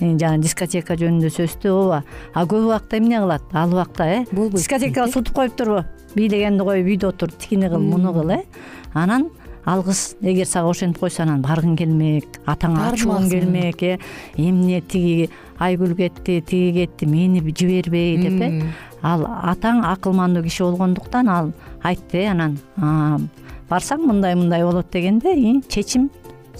Э, 0.00 0.16
жана 0.16 0.40
дискотека 0.40 0.96
жөнүндө 0.96 1.28
сөздү 1.34 1.72
ооба 1.74 1.98
а 2.32 2.44
көп 2.48 2.70
убакта 2.70 2.96
эмне 2.96 3.18
кылат? 3.20 3.42
Ал 3.52 3.74
убакта 3.74 4.06
э 4.08 4.24
болбойт 4.32 4.62
дискотекага 4.62 5.12
сутуп 5.12 5.34
коюптурбу 5.36 5.84
бийлегенди 6.14 6.64
коюп 6.64 6.86
үйдө 6.88 7.08
отур 7.12 7.32
тигини 7.32 7.68
кыл 7.68 7.84
муну 7.84 8.12
кыл 8.14 8.30
э. 8.30 8.38
Анан 8.94 9.28
ал 9.64 9.82
кыз 9.82 10.16
эгер 10.22 10.46
сага 10.46 10.70
ошентип 10.70 11.00
койсо 11.00 11.22
анан 11.22 11.42
баргың 11.44 11.76
келмек 11.76 12.40
атаңа 12.46 12.88
ачууң 12.94 13.28
келмек 13.30 13.82
э. 13.82 13.98
Эмне 14.36 14.80
тиги 14.80 15.28
айгүл 15.58 15.94
кетти 15.96 16.40
тиги 16.40 16.72
кетти 16.80 17.06
мени 17.06 17.44
жибербей 17.52 18.16
деп 18.16 18.40
э. 18.40 18.62
Ал 19.02 19.26
атаң 19.26 19.84
акылмандуу 19.84 20.42
киши 20.44 20.64
болгондуктан 20.64 21.28
ал 21.28 21.52
айтты 21.82 22.24
э 22.24 22.30
анан 22.32 22.56
барсаң 23.68 24.06
мындай 24.06 24.34
мындай 24.34 24.64
болот 24.64 24.90
дегенде 24.90 25.60
чечим 25.68 26.08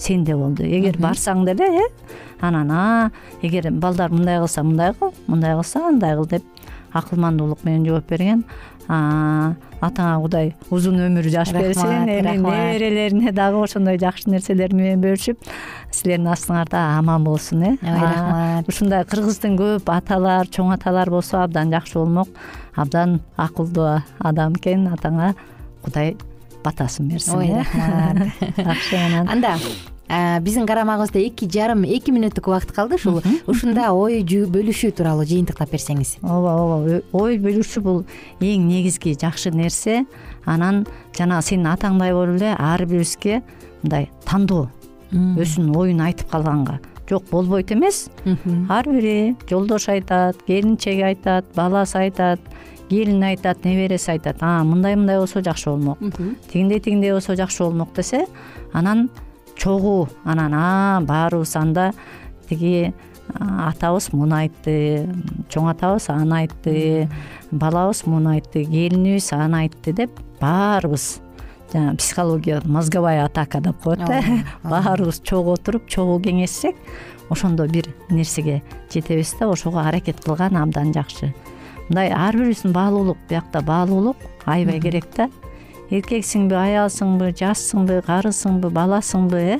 сенде 0.01 0.35
болду. 0.35 0.65
Эгер 0.65 0.97
барсаң 0.97 1.45
деле 1.45 1.69
э 1.69 1.87
анан 2.41 2.71
а 2.71 3.11
эгер 3.41 3.71
балдар 3.71 4.11
мындай 4.11 4.39
кылса 4.39 4.63
мындай 4.63 4.93
кыл 4.93 5.13
мындай 5.27 5.55
кылса 5.55 5.87
андай 5.87 6.15
кыл 6.15 6.25
деп 6.25 6.43
акылмандуулук 6.93 7.63
менен 7.63 7.85
жооп 7.85 8.09
берген 8.09 8.43
атаңа 8.89 10.15
кудай 10.23 10.49
узун 10.69 10.99
өмүр 11.05 11.29
жаш 11.31 11.53
берсин 11.55 12.09
эми 12.09 12.33
неберелерине 12.41 13.31
дагы 13.31 13.61
ошондой 13.63 13.99
жакшы 14.01 14.29
нерселер 14.29 14.73
менен 14.73 15.03
бөлүшүп 15.03 15.45
силердин 15.91 16.31
астыңарда 16.33 16.81
аман 16.97 17.23
болсун 17.23 17.63
э. 17.63 17.77
Ой 17.81 18.01
рахмат. 18.01 18.67
ушундай 18.67 19.05
кыргыздын 19.05 19.55
көп 19.61 19.93
аталар 19.93 20.49
чоң 20.51 20.73
аталар 20.75 21.09
болсо 21.13 21.43
абдан 21.45 21.71
жакшы 21.71 21.99
болмок 21.99 22.27
абдан 22.75 23.21
акылдуу 23.37 24.01
адам 24.19 24.59
экен 24.59 24.89
атаңа 24.91 25.33
кудай 25.85 26.17
батасын 26.63 27.07
берсин 27.07 27.37
ой 27.37 27.47
э. 27.47 27.63
рахмат. 27.63 28.27
Жакшы 28.57 28.97
анан. 28.97 29.29
Анда 29.29 29.55
биздин 30.41 30.67
карамагыбызда 30.67 31.19
эки 31.23 31.47
жарым 31.47 31.85
эки 31.87 32.11
мүнөттүк 32.11 32.49
убакыт 32.49 32.73
калды 32.75 32.97
ушул. 32.99 33.21
Ушунда 33.47 33.93
ой 33.95 34.19
бөлүшүү 34.27 34.91
тууралуу 34.97 35.23
жыйынтыктап 35.23 35.71
берсеңиз. 35.71 36.17
Ооба 36.21 36.55
ооба 36.59 37.01
ой 37.15 37.39
бөлүшүү 37.39 37.83
бул 37.85 38.03
эң 38.41 38.67
негизги 38.67 39.15
жакшы 39.15 39.53
нерсе. 39.55 40.05
Анан 40.45 40.85
жанагы 41.15 41.47
сенин 41.47 41.71
атаңдай 41.71 42.11
болуп 42.11 42.41
эле 42.41 42.55
ар 42.59 42.83
бирибизге 42.85 43.41
мындай 43.83 44.09
тандоо 44.25 44.67
өзүнүн 45.13 45.77
оюн 45.77 46.03
айтып 46.09 46.29
калганга. 46.31 46.79
Жок 47.07 47.29
болбойт 47.31 47.71
эмес. 47.71 48.09
Ар 48.69 48.87
бири 48.87 49.35
жолдошу 49.49 49.91
айтат 49.91 50.43
келинчеги 50.47 51.03
айтат 51.07 51.45
баласы 51.55 51.97
айтат 51.97 52.39
келини 52.89 53.31
айтат 53.31 53.63
небереси 53.63 54.11
айтат. 54.11 54.41
Мындай 54.41 54.95
мындай 54.95 55.19
болсо 55.19 55.39
жакшы 55.39 55.69
болмок. 55.69 55.99
Тигиндей 56.51 56.79
тигиндей 56.79 57.11
болсо 57.11 57.35
жакшы 57.35 57.63
болмок 57.63 57.93
десе 57.95 58.25
анан 58.73 59.09
чогуу 59.55 60.09
анан 60.23 60.53
а 60.53 61.01
баарыбыз 61.01 61.55
анда 61.55 61.91
тиги 62.49 62.93
атабыз 63.39 64.11
муну 64.13 64.35
айтты 64.35 65.07
чоң 65.49 65.69
атабыз 65.71 66.09
аны 66.09 66.43
айтты 66.43 67.09
балабыз 67.51 68.05
муну 68.05 68.33
айтты 68.35 68.65
келинибиз 68.65 69.31
аны 69.33 69.65
айтты 69.65 69.93
деп 69.93 70.19
баарыбыз 70.41 71.21
жанаг 71.73 71.97
психология 71.97 72.61
мозговая 72.65 73.25
атака 73.25 73.61
деп 73.61 73.81
коет 73.81 73.99
да. 73.99 74.21
Баарыбыз 74.63 75.21
чогуу 75.23 75.53
отуруп 75.53 75.87
чогуу 75.87 76.19
кеңешсек 76.19 76.75
ошондо 77.29 77.67
бир 77.67 77.87
нерсеге 78.09 78.61
жетебиз 78.93 79.35
да 79.39 79.47
ошого 79.47 79.87
аракет 79.87 80.19
кылган 80.23 80.57
абдан 80.57 80.93
жакшы. 80.93 81.33
Мындай 81.87 82.11
ар 82.11 82.35
бирибиздин 82.35 82.73
баалуулук 82.73 83.17
биякта 83.29 83.61
баалуулук 83.61 84.17
аябай 84.45 84.79
керек 84.79 85.05
да 85.15 85.29
эркексиңби 85.91 86.55
аялсыңбы 86.55 87.31
жашсыңбы 87.35 87.99
карысыңбы 88.07 88.71
баласыңбы 88.71 89.39
э, 89.43 89.57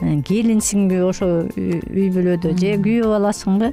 э 0.00 0.16
келинсиңби 0.22 1.00
ошо 1.02 1.30
үй 1.58 2.10
бүлөдө 2.14 2.54
же 2.58 2.76
күйөө 2.84 3.08
баласыңбы 3.16 3.72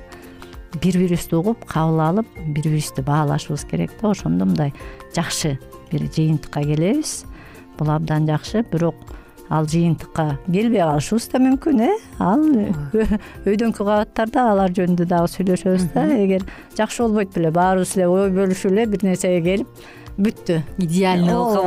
бири 0.81 1.03
бирибизди 1.03 1.35
угуп 1.37 1.65
кабыл 1.69 2.01
алып 2.01 2.31
бири 2.37 2.71
бирибизди 2.71 3.05
баалашыбыз 3.05 3.67
керек 3.69 3.91
да 4.01 4.09
ошондо 4.09 4.45
мындай 4.45 4.73
жакшы 5.15 5.59
бир 5.91 6.07
жыйынтыкка 6.09 6.63
келебиз. 6.63 7.25
Бул 7.77 7.91
абдан 7.91 8.25
жакшы 8.27 8.63
бирок 8.71 8.95
ал 9.49 9.67
жыйынтыкка 9.69 10.39
келбей 10.47 10.81
калышыбыз 10.81 11.29
да 11.31 11.39
мүмкүн 11.43 11.83
э? 11.85 11.91
Ал 12.19 12.41
өйдөңкү 13.45 13.77
кабаттарда 13.77 14.49
алар 14.55 14.73
жөнүндө 14.73 15.05
дагы 15.05 15.29
сүйлөшөбүз 15.35 15.91
да. 15.93 16.07
Эгер 16.17 16.47
жакшы 16.77 17.03
болбойт 17.03 17.35
беле 17.35 17.51
баарыбыз 17.53 17.93
эле 17.97 18.09
ой 18.09 18.33
бөлүшүп 18.33 18.73
эле 18.73 18.87
бир 18.89 19.05
нерсеге 19.05 19.43
келип 19.45 19.85
бүттү. 20.17 20.61
Идеальный 20.77 21.33
болуп 21.33 21.65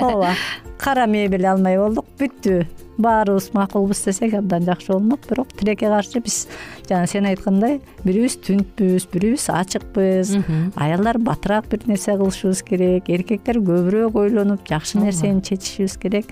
ооба 0.00 0.34
кара 0.78 1.06
мебель 1.06 1.46
алмай 1.46 1.78
болдук 1.78 2.06
бүттү. 2.18 2.66
Баарыбыз 2.98 3.52
макулбуз 3.54 4.00
десек 4.02 4.34
абдан 4.34 4.64
жакшы 4.66 4.92
болмок 4.92 5.20
бирок 5.28 5.52
тилекке 5.54 5.86
каршы 5.86 6.18
биз 6.18 6.48
жана 6.88 7.06
сен 7.06 7.28
айткандай 7.30 7.80
бирибиз 8.02 8.38
түнтпүз 8.42 9.06
бирибиз 9.12 9.48
ачыкпыз. 9.54 10.32
Аялдар 10.74 11.18
батыраак 11.22 11.68
бир 11.70 11.86
нерсе 11.86 12.16
кылышыбыз 12.18 12.64
керек 12.66 13.10
эркектер 13.10 13.60
көбүрөөк 13.62 14.18
ойлонуп 14.18 14.66
жакшы 14.66 14.98
нерсени 14.98 15.42
чечишибиз 15.46 15.96
керек. 15.96 16.26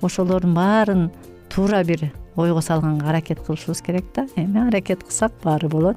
Ошолордун 0.00 0.54
баарын 0.54 1.10
туура 1.52 1.84
бир 1.84 2.10
ойго 2.36 2.60
салганга 2.60 3.10
аракет 3.10 3.40
кылышыбыз 3.44 3.82
керек 3.82 4.04
да. 4.14 4.26
Эми 4.36 4.68
аракет 4.68 5.04
кылсак 5.04 5.32
баары 5.44 5.68
болот. 5.68 5.96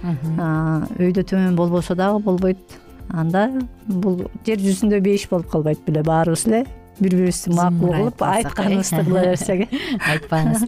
Өйдө 0.00 1.24
төмөн 1.28 1.56
болбосо 1.56 1.94
дагы 1.94 2.24
болбойт 2.24 2.78
анда 3.10 3.48
бул 3.86 4.26
жер 4.46 4.60
жүзүндө 4.60 5.00
бейиш 5.04 5.28
болуп 5.30 5.50
калбайт 5.52 5.84
беле 5.86 6.02
баарыбыз 6.06 6.46
эле 6.48 6.66
бири 6.98 7.16
бирибизди 7.16 7.54
макул 7.54 7.92
кылып 7.94 8.22
айтканыбызды 8.22 9.04
кыла 9.06 9.22
берсек 9.28 9.64
э? 9.66 9.78
Айтпаңыз 10.12 10.64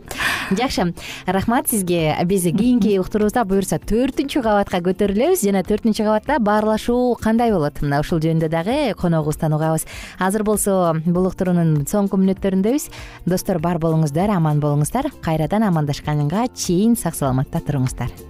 жакшы 0.58 0.86
рахмат 1.26 1.68
сизге 1.70 2.14
биз 2.24 2.44
кийинки 2.44 2.96
уктуруубузда 3.02 3.44
буюрса 3.44 3.80
төртүнчү 3.82 4.42
кабатка 4.44 4.80
көтөрүлөбүз. 4.84 5.44
Жана 5.46 5.62
төртүнчү 5.66 6.06
кабатта 6.06 6.38
баарлашуу 6.42 7.16
кандай 7.20 7.52
болот? 7.54 7.82
Мына 7.82 8.00
ушул 8.04 8.22
жөнүндө 8.22 8.50
дагы 8.52 8.78
коногубуздан 9.00 9.54
угабыз 9.58 9.86
азыр 10.18 10.46
болсо 10.46 10.94
бул 11.06 11.30
уктуруунун 11.30 11.86
соңку 11.90 12.20
мүнөттөрүндөбүз 12.22 12.90
достор 13.26 13.60
бар 13.62 13.82
болуңуздар 13.82 14.30
аман 14.34 14.62
болуңуздар. 14.62 15.10
Кайрадан 15.24 15.66
амандашканга 15.66 16.48
чейин 16.54 16.96
сак 16.98 17.18
саламатта 17.18 17.62
туруңуздар 17.64 18.29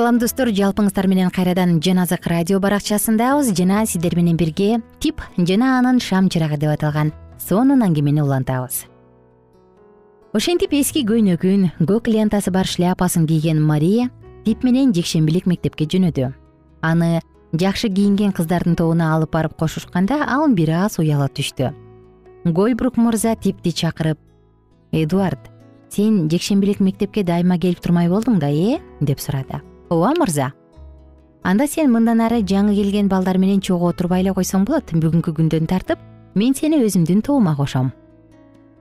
салам 0.00 0.16
достор. 0.16 0.48
Жалпыңыздар 0.48 1.04
менен 1.10 1.28
кайрадан 1.28 1.74
жан 1.84 1.98
азык 2.00 2.24
радио 2.30 2.56
баракчасындабыз 2.62 3.50
жана 3.52 3.82
сиздер 3.84 4.14
менен 4.16 4.38
бирге 4.40 4.78
тип 4.98 5.20
жана 5.36 5.74
анын 5.76 6.00
шам 6.00 6.30
чырагы 6.32 6.56
деп 6.56 6.70
аталган 6.72 7.10
сонун 7.36 7.84
аңгемени 7.84 8.22
улантабыз. 8.24 8.86
Ошентип 10.32 10.72
эски 10.72 11.02
көйнөгүн 11.04 11.84
көк 11.84 12.08
лентасы 12.08 12.48
бар 12.48 12.64
шляпасын 12.64 13.26
кийген 13.28 13.60
мария 13.60 14.08
тип 14.46 14.64
менен 14.64 14.94
жекшембилик 14.96 15.44
мектепке 15.44 15.84
жөнөдү. 15.84 16.32
Аны 16.80 17.20
жакшы 17.52 17.92
кийинген 17.92 18.32
кыздардын 18.32 18.80
тобуна 18.80 19.12
алып 19.18 19.34
барып 19.36 19.58
кошушканда 19.60 20.24
ал 20.24 20.48
бир 20.48 20.78
аз 20.80 20.96
уяла 20.98 21.28
түштү. 21.28 21.74
Гольбрук 22.46 22.96
мырза 22.96 23.36
типти 23.36 23.68
чакырып 23.68 24.16
эдуард 24.92 25.50
сен 25.90 26.30
жекшембилик 26.30 26.80
мектепке 26.80 27.22
дайыма 27.22 27.58
келип 27.58 27.84
турмай 27.84 28.08
болдуң 28.08 28.40
да 28.40 28.48
э 28.48 28.80
деп 29.00 29.20
сурады 29.20 29.60
ооба 29.90 30.14
мырза 30.14 30.52
анда 31.42 31.66
сен 31.66 31.88
мындан 31.90 32.20
ары 32.22 32.44
жаңы 32.46 32.76
келген 32.76 33.08
балдар 33.10 33.38
менен 33.42 33.60
чогуу 33.60 33.88
отурбай 33.90 34.22
эле 34.22 34.30
койсоң 34.36 34.64
болот. 34.64 34.92
Бүгүнкү 34.92 35.32
күндөн 35.34 35.66
тартып 35.66 35.98
мен 36.38 36.54
сени 36.54 36.78
өзүмдүн 36.84 37.24
тобума 37.26 37.56
кошом. 37.56 37.90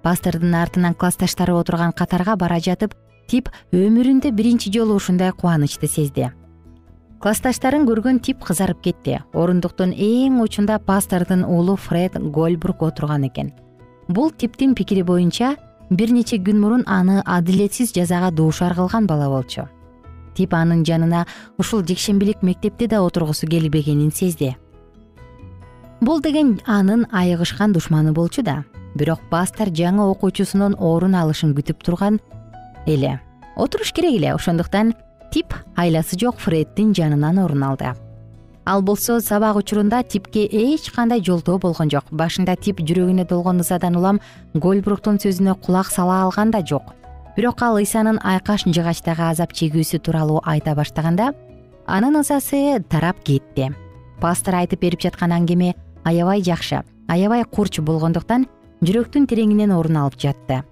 Пастордун 0.03 0.53
артынан 0.53 0.93
классташтары 0.93 1.55
отурган 1.57 1.93
катарга 1.93 2.35
бара 2.35 2.59
жатып 2.59 2.93
тип 3.27 3.49
өмүрүндө 3.73 4.31
биринчи 4.37 4.69
жолу 4.75 4.99
ушундай 4.99 5.31
кубанычты 5.31 5.87
сезди 5.87 6.29
классташтарын 7.19 7.87
көргөн 7.89 8.21
тип 8.23 8.45
кызарып 8.45 8.79
кетти 8.85 9.17
орундуктун 9.33 9.91
эң 9.91 10.37
учунда 10.43 10.77
пастордун 10.79 11.41
уулу 11.43 11.75
фред 11.75 12.13
гольбрук 12.15 12.83
отурган 12.83 13.25
экен. 13.27 13.51
Бул 14.07 14.29
типтин 14.31 14.75
пикири 14.75 15.01
боюнча 15.01 15.55
бир 15.89 16.13
нече 16.13 16.37
күн 16.37 16.61
мурун 16.61 16.85
аны 16.87 17.23
адилетсиз 17.25 17.91
жазага 17.97 18.31
дуушар 18.31 18.75
кылган 18.75 19.07
бала 19.07 19.27
болчу 19.27 19.67
тип 20.35 20.53
анын 20.53 20.85
жанына 20.85 21.25
ушул 21.57 21.83
жекшембилик 21.83 22.41
мектепти 22.41 22.87
да 22.87 23.01
отургусу 23.01 23.47
келбегенин 23.47 24.11
сезди. 24.11 24.55
Бул 26.01 26.21
деген 26.21 26.59
анын 26.65 27.05
айыгышкан 27.11 27.73
душманы 27.73 28.13
болчу 28.13 28.43
да 28.43 28.63
бирок 28.95 29.19
пастор 29.29 29.69
жаңы 29.69 30.05
окуучусунун 30.11 30.75
орун 30.79 31.15
алышын 31.15 31.53
күтүп 31.55 31.83
турган 31.83 32.19
эле. 32.87 33.19
Отуруш 33.55 33.91
керек 33.93 34.15
эле 34.19 34.33
ошондуктан 34.33 34.93
тип 35.31 35.53
айласы 35.75 36.17
жок 36.19 36.39
фреддин 36.39 36.93
жанынан 36.95 37.39
орун 37.39 37.63
алды. 37.63 37.93
Ал 38.65 38.81
болсо 38.81 39.19
сабак 39.19 39.57
учурунда 39.57 40.03
типке 40.03 40.45
эч 40.45 40.91
кандай 40.91 41.23
жолтоо 41.23 41.57
болгон 41.57 41.89
жок. 41.89 42.05
Башында 42.11 42.55
тип 42.55 42.79
жүрөгүнө 42.79 43.27
долгон 43.27 43.59
ызадан 43.59 43.97
улам 43.97 44.21
гольбруктун 44.53 45.19
сөзүнө 45.19 45.55
кулак 45.59 45.91
сала 45.91 46.23
алган 46.23 46.51
да 46.51 46.61
жок 46.65 46.93
бирок 47.39 47.61
ал 47.63 47.77
ыйсанын 47.79 48.17
айкаш 48.19 48.65
жыгачтагы 48.67 49.23
азап 49.31 49.53
чегүүсү 49.55 50.01
тууралуу 50.03 50.41
айта 50.43 50.73
баштаганда 50.75 51.29
анын 51.87 52.19
ызасы 52.19 52.83
тарап 52.91 53.23
кетти. 53.23 53.69
Пастор 54.19 54.57
айтып 54.59 54.81
берип 54.83 54.99
жаткан 54.99 55.31
аңгеме 55.31 55.71
аябай 56.03 56.43
жакшы 56.43 56.81
аябай 57.07 57.45
курч 57.47 57.79
болгондуктан 57.79 58.43
жүрөктүн 58.83 59.31
тереңинен 59.31 59.71
орун 59.71 60.01
алып 60.03 60.19
жатты. 60.19 60.65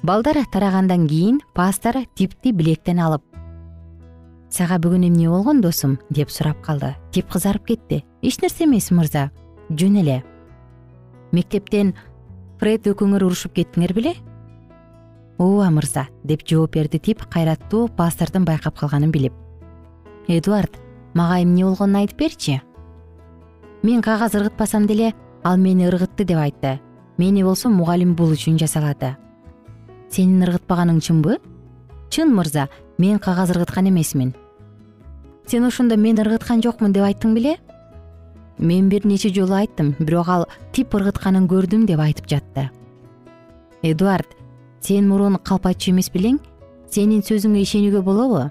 Балдар 0.00 0.40
тарагандан 0.48 1.04
кийин 1.06 1.42
пастор 1.52 2.06
типти 2.16 2.56
билектен 2.56 3.04
алып 3.04 3.20
сага 4.48 4.80
бүгүн 4.80 5.10
эмне 5.10 5.28
болгон 5.28 5.60
досум? 5.60 5.98
деп 6.08 6.30
сурап 6.30 6.64
калды. 6.64 6.94
Тип 7.12 7.28
кызарып 7.28 7.66
кетти. 7.66 8.04
Эч 8.22 8.40
нерсе 8.40 8.64
эмес 8.64 8.88
мырза 8.90 9.30
жөн 9.68 10.00
эле. 10.00 10.22
Мектептен 11.32 11.92
фред 12.56 12.86
экөөңөр 12.88 13.26
урушуп 13.26 13.52
кеттиңер 13.52 13.92
беле 13.92 14.14
ооба 15.38 15.70
мырза 15.70 16.06
деп 16.24 16.46
жооп 16.46 16.74
берди 16.74 16.98
тип 16.98 17.24
кайраттуу 17.30 17.88
пастордун 17.88 18.44
байкап 18.44 18.78
калганын 18.78 19.10
билип. 19.10 19.32
Эдуард 20.28 20.78
мага 21.14 21.42
эмне 21.42 21.64
болгонун 21.64 22.02
айтып 22.02 22.18
берчи? 22.18 22.60
Мен 23.82 24.02
кагаз 24.02 24.34
ыргытпасам 24.34 24.86
деле 24.86 25.12
ал 25.42 25.56
мени 25.56 25.88
ыргытты 25.88 26.24
деп 26.24 26.38
айтты. 26.38 26.80
Мени 27.18 27.42
болсо 27.42 27.68
мугалим 27.68 28.14
бул 28.14 28.32
үчүн 28.32 28.58
жазалады 28.58 29.16
сенин 30.14 30.44
ыргытпаганың 30.46 31.00
чынбы 31.02 31.38
чын 32.14 32.30
мырза 32.34 32.68
мен 33.02 33.18
кагаз 33.18 33.50
ыргыткан 33.54 33.88
эмесмин 33.90 34.34
сен 35.50 35.66
ошондо 35.66 35.96
мен 35.98 36.20
ыргыткан 36.22 36.62
жокмун 36.62 36.92
деп 36.94 37.02
айттың 37.02 37.34
беле? 37.34 37.56
Мен 38.58 38.88
бир 38.88 39.06
нече 39.06 39.32
жолу 39.34 39.56
айттым 39.58 39.94
бирок 39.98 40.28
ал 40.28 40.46
тип 40.72 40.94
ыргытканын 40.94 41.48
көрдүм 41.50 41.86
деп 41.86 42.00
айтып 42.00 42.28
жатты. 42.30 42.70
Эдуард 43.82 44.28
сен 44.84 45.08
мурун 45.08 45.38
калп 45.40 45.70
айтчу 45.70 45.94
эмес 45.94 46.10
белең 46.12 46.36
сенин 46.92 47.22
сөзүңө 47.24 47.62
ишенүүгө 47.64 48.02
болобу? 48.04 48.42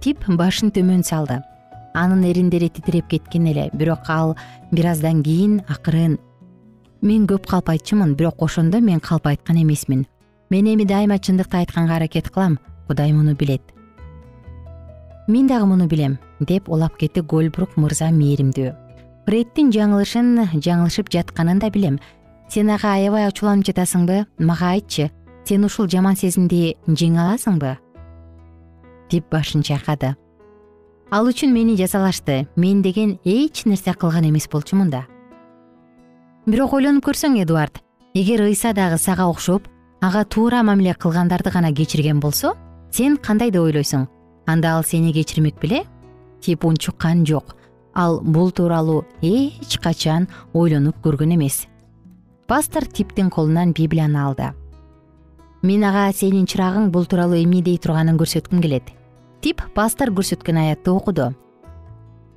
Тип 0.00 0.22
башын 0.38 0.70
төмөн 0.70 1.02
салды. 1.02 1.40
Анын 1.94 2.22
эриндери 2.30 2.68
титиреп 2.70 3.08
кеткен 3.10 3.48
эле 3.50 3.70
бирок 3.74 4.06
ал 4.08 4.36
бир 4.70 4.92
аздан 4.92 5.24
кийин 5.26 5.62
акырын 5.68 6.18
мен 7.02 7.26
көп 7.26 7.48
калп 7.50 7.72
айтчумун 7.74 8.14
бирок 8.14 8.42
ошондо 8.42 8.80
мен 8.80 9.00
калп 9.00 9.26
айткан 9.26 9.62
эмесмин. 9.62 10.06
Мен 10.50 10.66
эми 10.66 10.84
дайыма 10.84 11.18
чындыкты 11.18 11.58
айтканга 11.58 11.96
аракет 11.96 12.30
кылам 12.30 12.60
кудай 12.86 13.12
муну 13.12 13.34
билет 13.34 13.62
мен 15.26 15.46
дагы 15.48 15.66
муну 15.66 15.88
билем 15.88 16.18
деп 16.38 16.68
улап 16.68 16.96
кетти 16.96 17.20
гольбрук 17.20 17.76
мырза 17.76 18.12
мээримдүү. 18.14 18.74
Фреддин 19.26 19.72
жаңылышын 19.74 20.60
жаңылышып 20.62 21.10
жатканын 21.10 21.58
да 21.58 21.70
билем. 21.70 21.98
Сен 22.48 22.70
ага 22.70 22.92
аябай 22.94 23.26
ачууланып 23.26 23.66
жатасыңбы? 23.66 24.26
Мага 24.38 24.70
айтчы 24.76 25.10
сен 25.46 25.64
ушул 25.64 25.86
жаман 25.86 26.16
сезимди 26.18 26.76
жеңе 26.88 27.20
аласыңбы? 27.22 27.76
Тип 29.08 29.28
башын 29.30 29.62
чайкады. 29.62 30.16
Ал 31.10 31.28
үчүн 31.30 31.52
мени 31.54 31.76
жазалашты 31.78 32.48
мен 32.56 32.82
деген 32.82 33.18
эч 33.24 33.64
нерсе 33.64 33.94
кылган 33.94 34.26
эмес 34.26 34.48
болчумун 34.50 34.90
да. 34.90 35.04
Бирок 36.46 36.74
ойлонуп 36.74 37.06
көрсөң 37.06 37.38
эдуард 37.44 37.78
эгер 38.14 38.42
ыйса 38.48 38.72
дагы 38.74 38.98
сага 38.98 39.28
окшоп 39.30 39.68
ага 40.02 40.24
туура 40.24 40.64
мамиле 40.66 40.94
кылгандарды 40.94 41.50
гана 41.54 41.72
кечирген 41.72 42.18
болсо 42.20 42.56
сен 42.90 43.16
кандай 43.16 43.50
деп 43.50 43.62
ойлойсуң. 43.62 44.08
Анда 44.46 44.74
ал 44.74 44.84
сени 44.84 45.12
кечирмек 45.12 45.60
беле? 45.62 45.84
Тип 46.40 46.64
унчуккан 46.64 47.24
жок. 47.26 47.54
Ал 47.94 48.20
бул 48.20 48.50
тууралуу 48.50 49.04
эч 49.22 49.78
качан 49.78 50.28
ойлонуп 50.52 50.98
көргөн 51.04 51.34
эмес. 51.34 51.66
Пастор 52.46 52.84
типтин 52.84 53.30
колунан 53.30 53.72
библияны 53.72 54.18
алды 54.18 54.52
мен 55.66 55.82
ага 55.84 56.12
сенин 56.14 56.46
чырагың 56.46 56.92
бул 56.94 57.08
тууралуу 57.10 57.40
эмне 57.40 57.62
дей 57.66 57.78
турганын 57.82 58.18
көрсөткүм 58.20 58.62
келет 58.62 58.92
тип 59.42 59.62
пастор 59.74 60.12
көрсөткөн 60.14 60.60
аятты 60.62 60.92
окуду. 60.92 61.32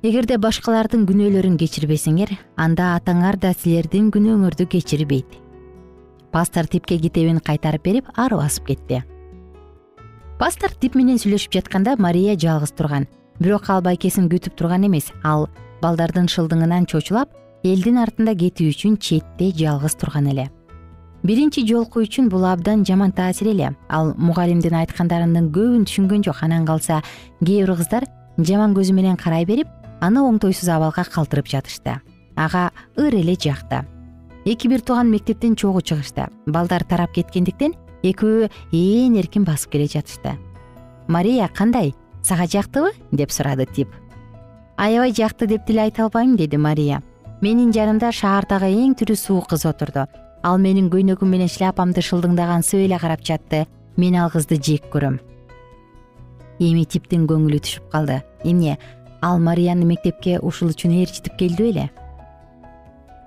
Эгерде 0.02 0.38
башкалардын 0.40 1.06
күнөөлөрүн 1.08 1.58
кечирбесеңер 1.60 2.32
анда 2.56 2.94
атаңар 2.96 3.38
да 3.38 3.52
силердин 3.54 4.10
күнөөңөрдү 4.14 4.66
кечирбейт 4.74 5.38
пастор 6.32 6.66
типке 6.70 6.98
китебин 6.98 7.40
кайтарып 7.40 7.84
берип 7.84 8.12
ары 8.16 8.38
басып 8.38 8.70
кетти. 8.70 9.02
Пастор 10.38 10.72
тип 10.72 10.94
менен 10.94 11.18
сүйлөшүп 11.18 11.58
жатканда 11.58 11.96
мария 11.98 12.36
жалгыз 12.38 12.72
турган. 12.78 13.08
Бирок 13.40 13.68
ал 13.70 13.82
байкесин 13.82 14.30
күтүп 14.30 14.56
турган 14.56 14.86
эмес. 14.86 15.10
Ал 15.24 15.48
балдардын 15.82 16.30
шылдыңынан 16.30 16.86
чочулап 16.86 17.34
элдин 17.64 17.98
артында 18.00 18.34
кетүү 18.38 18.70
үчүн 18.72 18.96
четте 19.02 19.50
жалгыз 19.56 19.98
турган 20.00 20.30
эле 20.32 20.48
биринчи 21.22 21.64
жолку 21.68 22.00
үчүн 22.04 22.28
бул 22.30 22.44
абдан 22.48 22.84
жаман 22.86 23.12
таасир 23.12 23.50
эле. 23.52 23.74
Ал 23.88 24.14
мугалимдин 24.16 24.74
айткандарынын 24.80 25.50
көбүн 25.52 25.84
түшүнгөн 25.88 26.24
жок. 26.24 26.42
Анан 26.42 26.66
калса 26.66 27.02
кээ 27.44 27.66
бир 27.66 27.76
кыздар 27.76 28.06
жаман 28.38 28.74
көзү 28.74 28.94
менен 28.96 29.16
карай 29.16 29.44
берип 29.44 29.68
аны 30.00 30.22
оңтойсуз 30.24 30.68
абалга 30.72 31.04
калтырып 31.04 31.48
жатышты. 31.48 32.00
Ага 32.36 32.70
ыр 32.96 33.14
эле 33.14 33.36
жакты. 33.36 33.84
Эки 34.44 34.68
бир 34.68 34.80
тууган 34.80 35.10
мектептен 35.10 35.56
чогуу 35.56 35.82
чыгышты. 35.82 36.28
Балдар 36.46 36.84
тарап 36.84 37.12
кеткендиктен 37.12 37.74
экөө 38.02 38.48
ээн 38.72 39.18
эркин 39.20 39.44
басып 39.44 39.72
келе 39.72 39.86
жатышты. 39.86 40.38
Мария 41.08 41.48
кандай? 41.48 41.94
Сага 42.22 42.46
жактыбы? 42.46 42.92
деп 43.12 43.30
сурады 43.30 43.66
тип. 43.66 43.88
Аябай 44.76 45.12
жакты 45.12 45.46
деп 45.46 45.66
деле 45.66 45.82
айта 45.82 46.04
албайм 46.04 46.36
деди 46.36 46.56
мария. 46.56 47.02
Менин 47.42 47.72
жанымда 47.72 48.12
шаардагы 48.12 48.72
эң 48.72 48.94
тирүү 48.96 49.16
суук 49.16 49.48
кыз 49.48 49.66
отурду 49.66 50.06
ал 50.42 50.58
менин 50.58 50.88
көйнөгүм 50.92 51.28
менен 51.28 51.50
шляпамды 51.50 52.02
шылдыңдагансып 52.04 52.86
эле 52.86 52.98
карап 52.98 53.24
жатты. 53.24 53.66
Мен 53.96 54.16
ал 54.16 54.30
кызды 54.30 54.56
жек 54.56 54.86
көрөм. 54.92 55.18
Эми 56.60 56.84
типтин 56.84 57.26
көңүлү 57.28 57.60
түшүп 57.60 57.90
калды. 57.92 58.22
Эмне 58.44 58.78
ал 59.20 59.38
марияны 59.38 59.84
мектепке 59.84 60.38
ушул 60.40 60.72
үчүн 60.72 60.96
ээрчитип 61.02 61.36
келди 61.36 61.70
беле? 61.70 61.90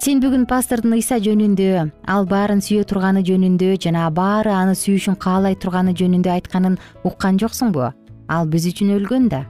Сен 0.03 0.19
бүгүн 0.19 0.47
пастордун 0.49 0.97
ыйса 0.97 1.19
жөнүндө 1.23 1.67
ал 2.11 2.25
баарын 2.27 2.59
сүйө 2.59 2.83
турганы 2.89 3.21
жөнүндө 3.23 3.77
жана 3.85 4.09
баары 4.11 4.51
аны 4.51 4.73
сүйүшүн 4.75 5.15
каалай 5.15 5.55
турганы 5.55 5.93
жөнүндө 5.95 6.33
айтканын 6.33 6.79
уккан 7.07 7.39
жоксуңбу 7.39 7.85
ал 8.27 8.49
биз 8.51 8.67
үчүн 8.67 8.91
өлгөн 8.97 9.29
да. 9.31 9.45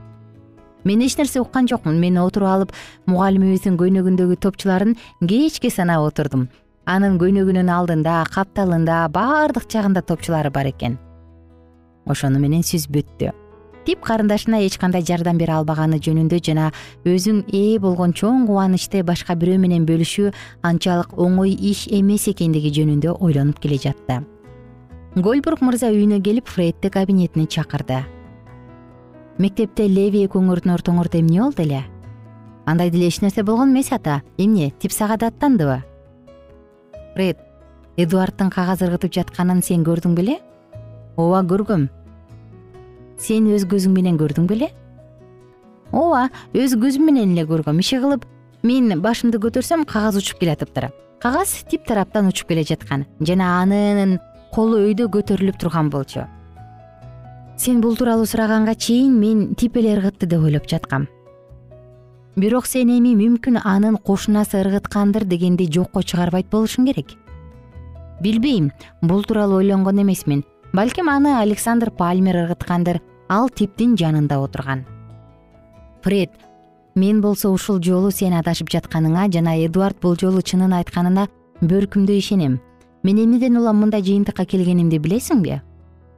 Мен 0.83 1.01
эч 1.01 1.15
нерсе 1.17 1.39
уккан 1.39 1.67
жокмун. 1.67 1.97
Мени 1.99 2.19
отуруп 2.19 2.49
алып 2.49 2.73
мугалимибиздин 3.07 3.79
көйнөгүндөгү 3.79 4.35
топчуларын 4.43 4.97
кечке 5.25 5.71
санап 5.71 6.03
отурдум 6.03 6.49
анын 6.85 7.19
көйнөгүнүн 7.21 7.69
алдында 7.69 8.23
капталында 8.33 9.05
баардык 9.13 9.69
жагында 9.71 10.01
топчулары 10.01 10.51
бар 10.51 10.71
экен. 10.73 10.99
Ошону 12.05 12.39
менен 12.39 12.63
сөз 12.67 12.89
бүттү 12.91 13.31
тип 13.85 14.01
карындашына 14.01 14.61
эч 14.63 14.77
кандай 14.79 15.03
жардам 15.03 15.37
бере 15.37 15.53
албаганы 15.57 15.99
жөнүндө 16.03 16.39
жана 16.45 16.69
өзүң 17.07 17.43
ээ 17.51 17.79
болгон 17.83 18.13
чоң 18.15 18.45
кубанычты 18.47 19.03
башка 19.03 19.35
бирөө 19.35 19.59
менен 19.59 19.87
бөлүшүү 19.87 20.31
анчалык 20.63 21.15
оңой 21.19 21.53
иш 21.71 21.85
эмес 21.91 22.27
экендиги 22.31 22.71
жөнүндө 22.79 23.17
ойлонуп 23.19 23.59
келе 23.59 23.79
жатты. 23.83 24.21
Гольбург 25.15 25.61
мырза 25.61 25.91
үйүнө 25.91 26.21
келип 26.23 26.47
фредди 26.47 26.89
кабинетине 26.89 27.45
чакырды. 27.45 28.03
Мектепте 29.37 29.87
леви 29.89 30.25
экөөңөрдүн 30.27 30.73
ортоңордо 30.77 31.19
эмне 31.19 31.41
болду 31.41 31.63
эле? 31.63 31.83
Андай 32.65 32.89
деле 32.89 33.07
эч 33.07 33.21
нерсе 33.21 33.43
болгон 33.43 33.73
эмес 33.73 33.91
ата. 33.91 34.21
Эмне 34.37 34.71
тип 34.79 34.91
сага 34.91 35.17
да 35.17 35.27
аттандыбы 35.27 35.83
фред 37.13 37.37
эдуарддын 37.97 38.49
кагаз 38.53 38.81
ыргытып 38.85 39.13
жатканын 39.13 39.61
сен 39.61 39.85
көрдүң 39.85 40.15
беле? 40.17 40.39
Ооба 41.17 41.43
көргөм. 41.49 41.87
Сен 43.21 43.47
өз 43.53 43.67
көзүң 43.69 43.93
менен 43.93 44.17
көрдүң 44.17 44.49
беле? 44.49 44.71
Ооба 45.91 46.29
өз 46.57 46.75
көзүм 46.81 47.05
менен 47.09 47.37
эле 47.37 47.45
көргөм. 47.49 47.79
Иши 47.79 48.01
кылып 48.01 48.25
мен 48.63 49.01
башымды 49.03 49.37
көтөрсөм 49.43 49.85
кагаз 49.85 50.17
учуп 50.17 50.39
келатыптыр 50.41 50.89
кагаз 51.23 51.63
тип 51.69 51.85
тараптан 51.87 52.27
учуп 52.27 52.49
келе 52.49 52.63
жаткан 52.67 53.05
жана 53.21 53.49
анын 53.61 54.17
колу 54.51 54.81
өйдө 54.89 55.07
көтөрүлүп 55.13 55.59
турган 55.59 55.89
болчу. 55.89 56.25
Сен 57.57 57.79
бул 57.81 57.95
тууралуу 57.95 58.25
сураганга 58.27 58.75
чейин 58.75 59.13
мен 59.19 59.53
тип 59.55 59.77
эле 59.77 59.93
ыргытты 59.95 60.27
деп 60.27 60.43
ойлоп 60.43 60.67
жаткам 60.67 61.07
бирок 62.35 62.65
сен 62.65 62.89
эми 62.89 63.13
мүмкүн 63.17 63.59
анын 63.63 63.97
кошунасы 63.97 64.59
ыргыткандыр 64.63 65.25
дегенди 65.25 65.67
жокко 65.69 66.01
чыгарбайт 66.01 66.49
болушуң 66.49 66.87
керек. 66.89 67.13
Билбейм 68.21 68.71
бул 69.01 69.23
тууралуу 69.23 69.59
ойлонгон 69.61 70.01
эмесмин. 70.01 70.43
Балким 70.73 71.09
аны 71.09 71.37
александр 71.41 71.91
пальмер 71.91 72.43
ыргыткандыр 72.45 73.01
ал 73.29 73.49
типтин 73.49 73.95
жанында 73.97 74.39
отурган. 74.41 74.85
Фред 76.01 76.31
мен 76.95 77.21
болсо 77.21 77.49
ушул 77.49 77.81
жолу 77.81 78.11
сен 78.11 78.33
адашып 78.33 78.69
жатканыңа 78.69 79.29
жана 79.31 79.57
эдуард 79.65 79.99
бул 80.01 80.17
жолу 80.19 80.41
чынын 80.41 80.73
айтканына 80.73 81.27
бөркүмдөй 81.61 82.17
ишенем. 82.17 82.59
Мен 83.03 83.17
эмнеден 83.17 83.57
улам 83.57 83.81
мындай 83.81 84.01
жыйынтыкка 84.01 84.45
келгенимди 84.45 84.97
билесиңби? 84.97 85.61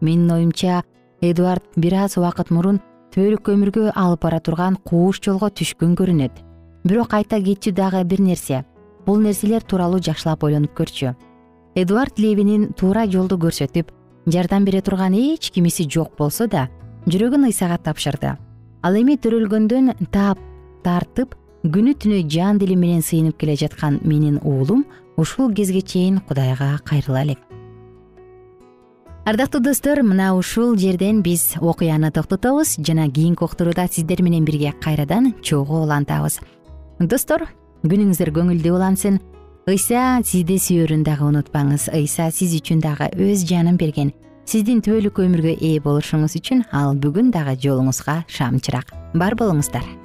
Менин 0.02 0.32
оюмча 0.32 0.84
эдуард 1.22 1.64
бир 1.76 1.96
аз 2.06 2.18
убакыт 2.18 2.52
мурун 2.52 2.80
түбөлүк 3.16 3.48
өмүргө 3.48 3.94
алып 3.96 4.26
бара 4.26 4.42
турган 4.44 4.76
кууш 4.84 5.22
жолго 5.24 5.48
түшкөн 5.48 5.94
көрүнөт. 5.96 6.42
Бирок 6.84 7.14
айта 7.16 7.38
кетчү 7.40 7.72
дагы 7.72 8.02
бир 8.04 8.20
нерсе. 8.20 8.66
Бул 9.06 9.22
нерселер 9.24 9.64
тууралуу 9.64 10.02
жакшылап 10.04 10.44
ойлонуп 10.44 10.74
көрчү. 10.76 11.14
Эдуард 11.80 12.20
левинин 12.20 12.74
туура 12.76 13.06
жолду 13.08 13.38
көрсөтүп 13.40 13.94
жардам 14.28 14.66
бере 14.68 14.82
турган 14.82 15.16
эч 15.16 15.50
кимиси 15.56 15.88
жок 15.88 16.18
болсо 16.20 16.50
да 16.52 16.68
жүрөгүн 17.08 17.48
ыйсага 17.48 17.80
тапшырды. 17.80 18.36
Ал 18.84 19.00
эми 19.00 19.16
төрөлгөндөн 19.16 19.96
таап 20.12 20.42
тартып 20.84 21.40
күнү 21.64 21.96
түнү 21.96 22.26
жан 22.28 22.60
дили 22.60 22.76
менен 22.76 23.00
сыйынып 23.00 23.40
келе 23.40 23.56
жаткан 23.56 24.02
менин 24.04 24.42
уулум 24.44 24.84
ушул 25.16 25.54
кезге 25.56 25.82
чейин 25.82 26.20
кудайга 26.20 26.82
кайрыла 26.84 27.24
элек 27.24 27.40
ардактуу 29.26 29.62
достор 29.62 30.04
мына 30.04 30.34
ушул 30.38 30.78
жерден 30.78 31.22
биз 31.24 31.56
окуяны 31.60 32.12
токтотобуз 32.12 32.78
жана 32.78 33.10
кийинки 33.10 33.44
уктурууда 33.44 33.88
сиздер 33.92 34.22
менен 34.22 34.46
бирге 34.46 34.74
кайрадан 34.82 35.34
чогуу 35.42 35.82
улантабыз. 35.84 36.40
Достор 37.00 37.50
күнүңүздөр 37.84 38.32
көңүлдүү 38.38 38.76
улансын. 38.76 39.20
Ыйса 39.66 40.22
сизди 40.24 40.60
сүйөрүн 40.62 41.04
дагы 41.04 41.26
унутпаңыз. 41.26 41.90
Ыйса 41.90 42.30
сиз 42.30 42.54
үчүн 42.60 42.86
дагы 42.86 43.10
өз 43.18 43.48
жанын 43.50 43.82
берген 43.82 44.14
сиздин 44.46 44.82
түбөлүк 44.86 45.18
өмүргө 45.26 45.58
ээ 45.58 45.82
болушуңуз 45.82 46.38
үчүн 46.38 46.68
ал 46.72 46.94
бүгүн 46.94 47.34
дагы 47.34 47.58
жолуңузга 47.66 48.22
шам 48.30 48.62
чырак 48.62 48.94
бар 49.18 49.34
болуңуздар 49.34 50.05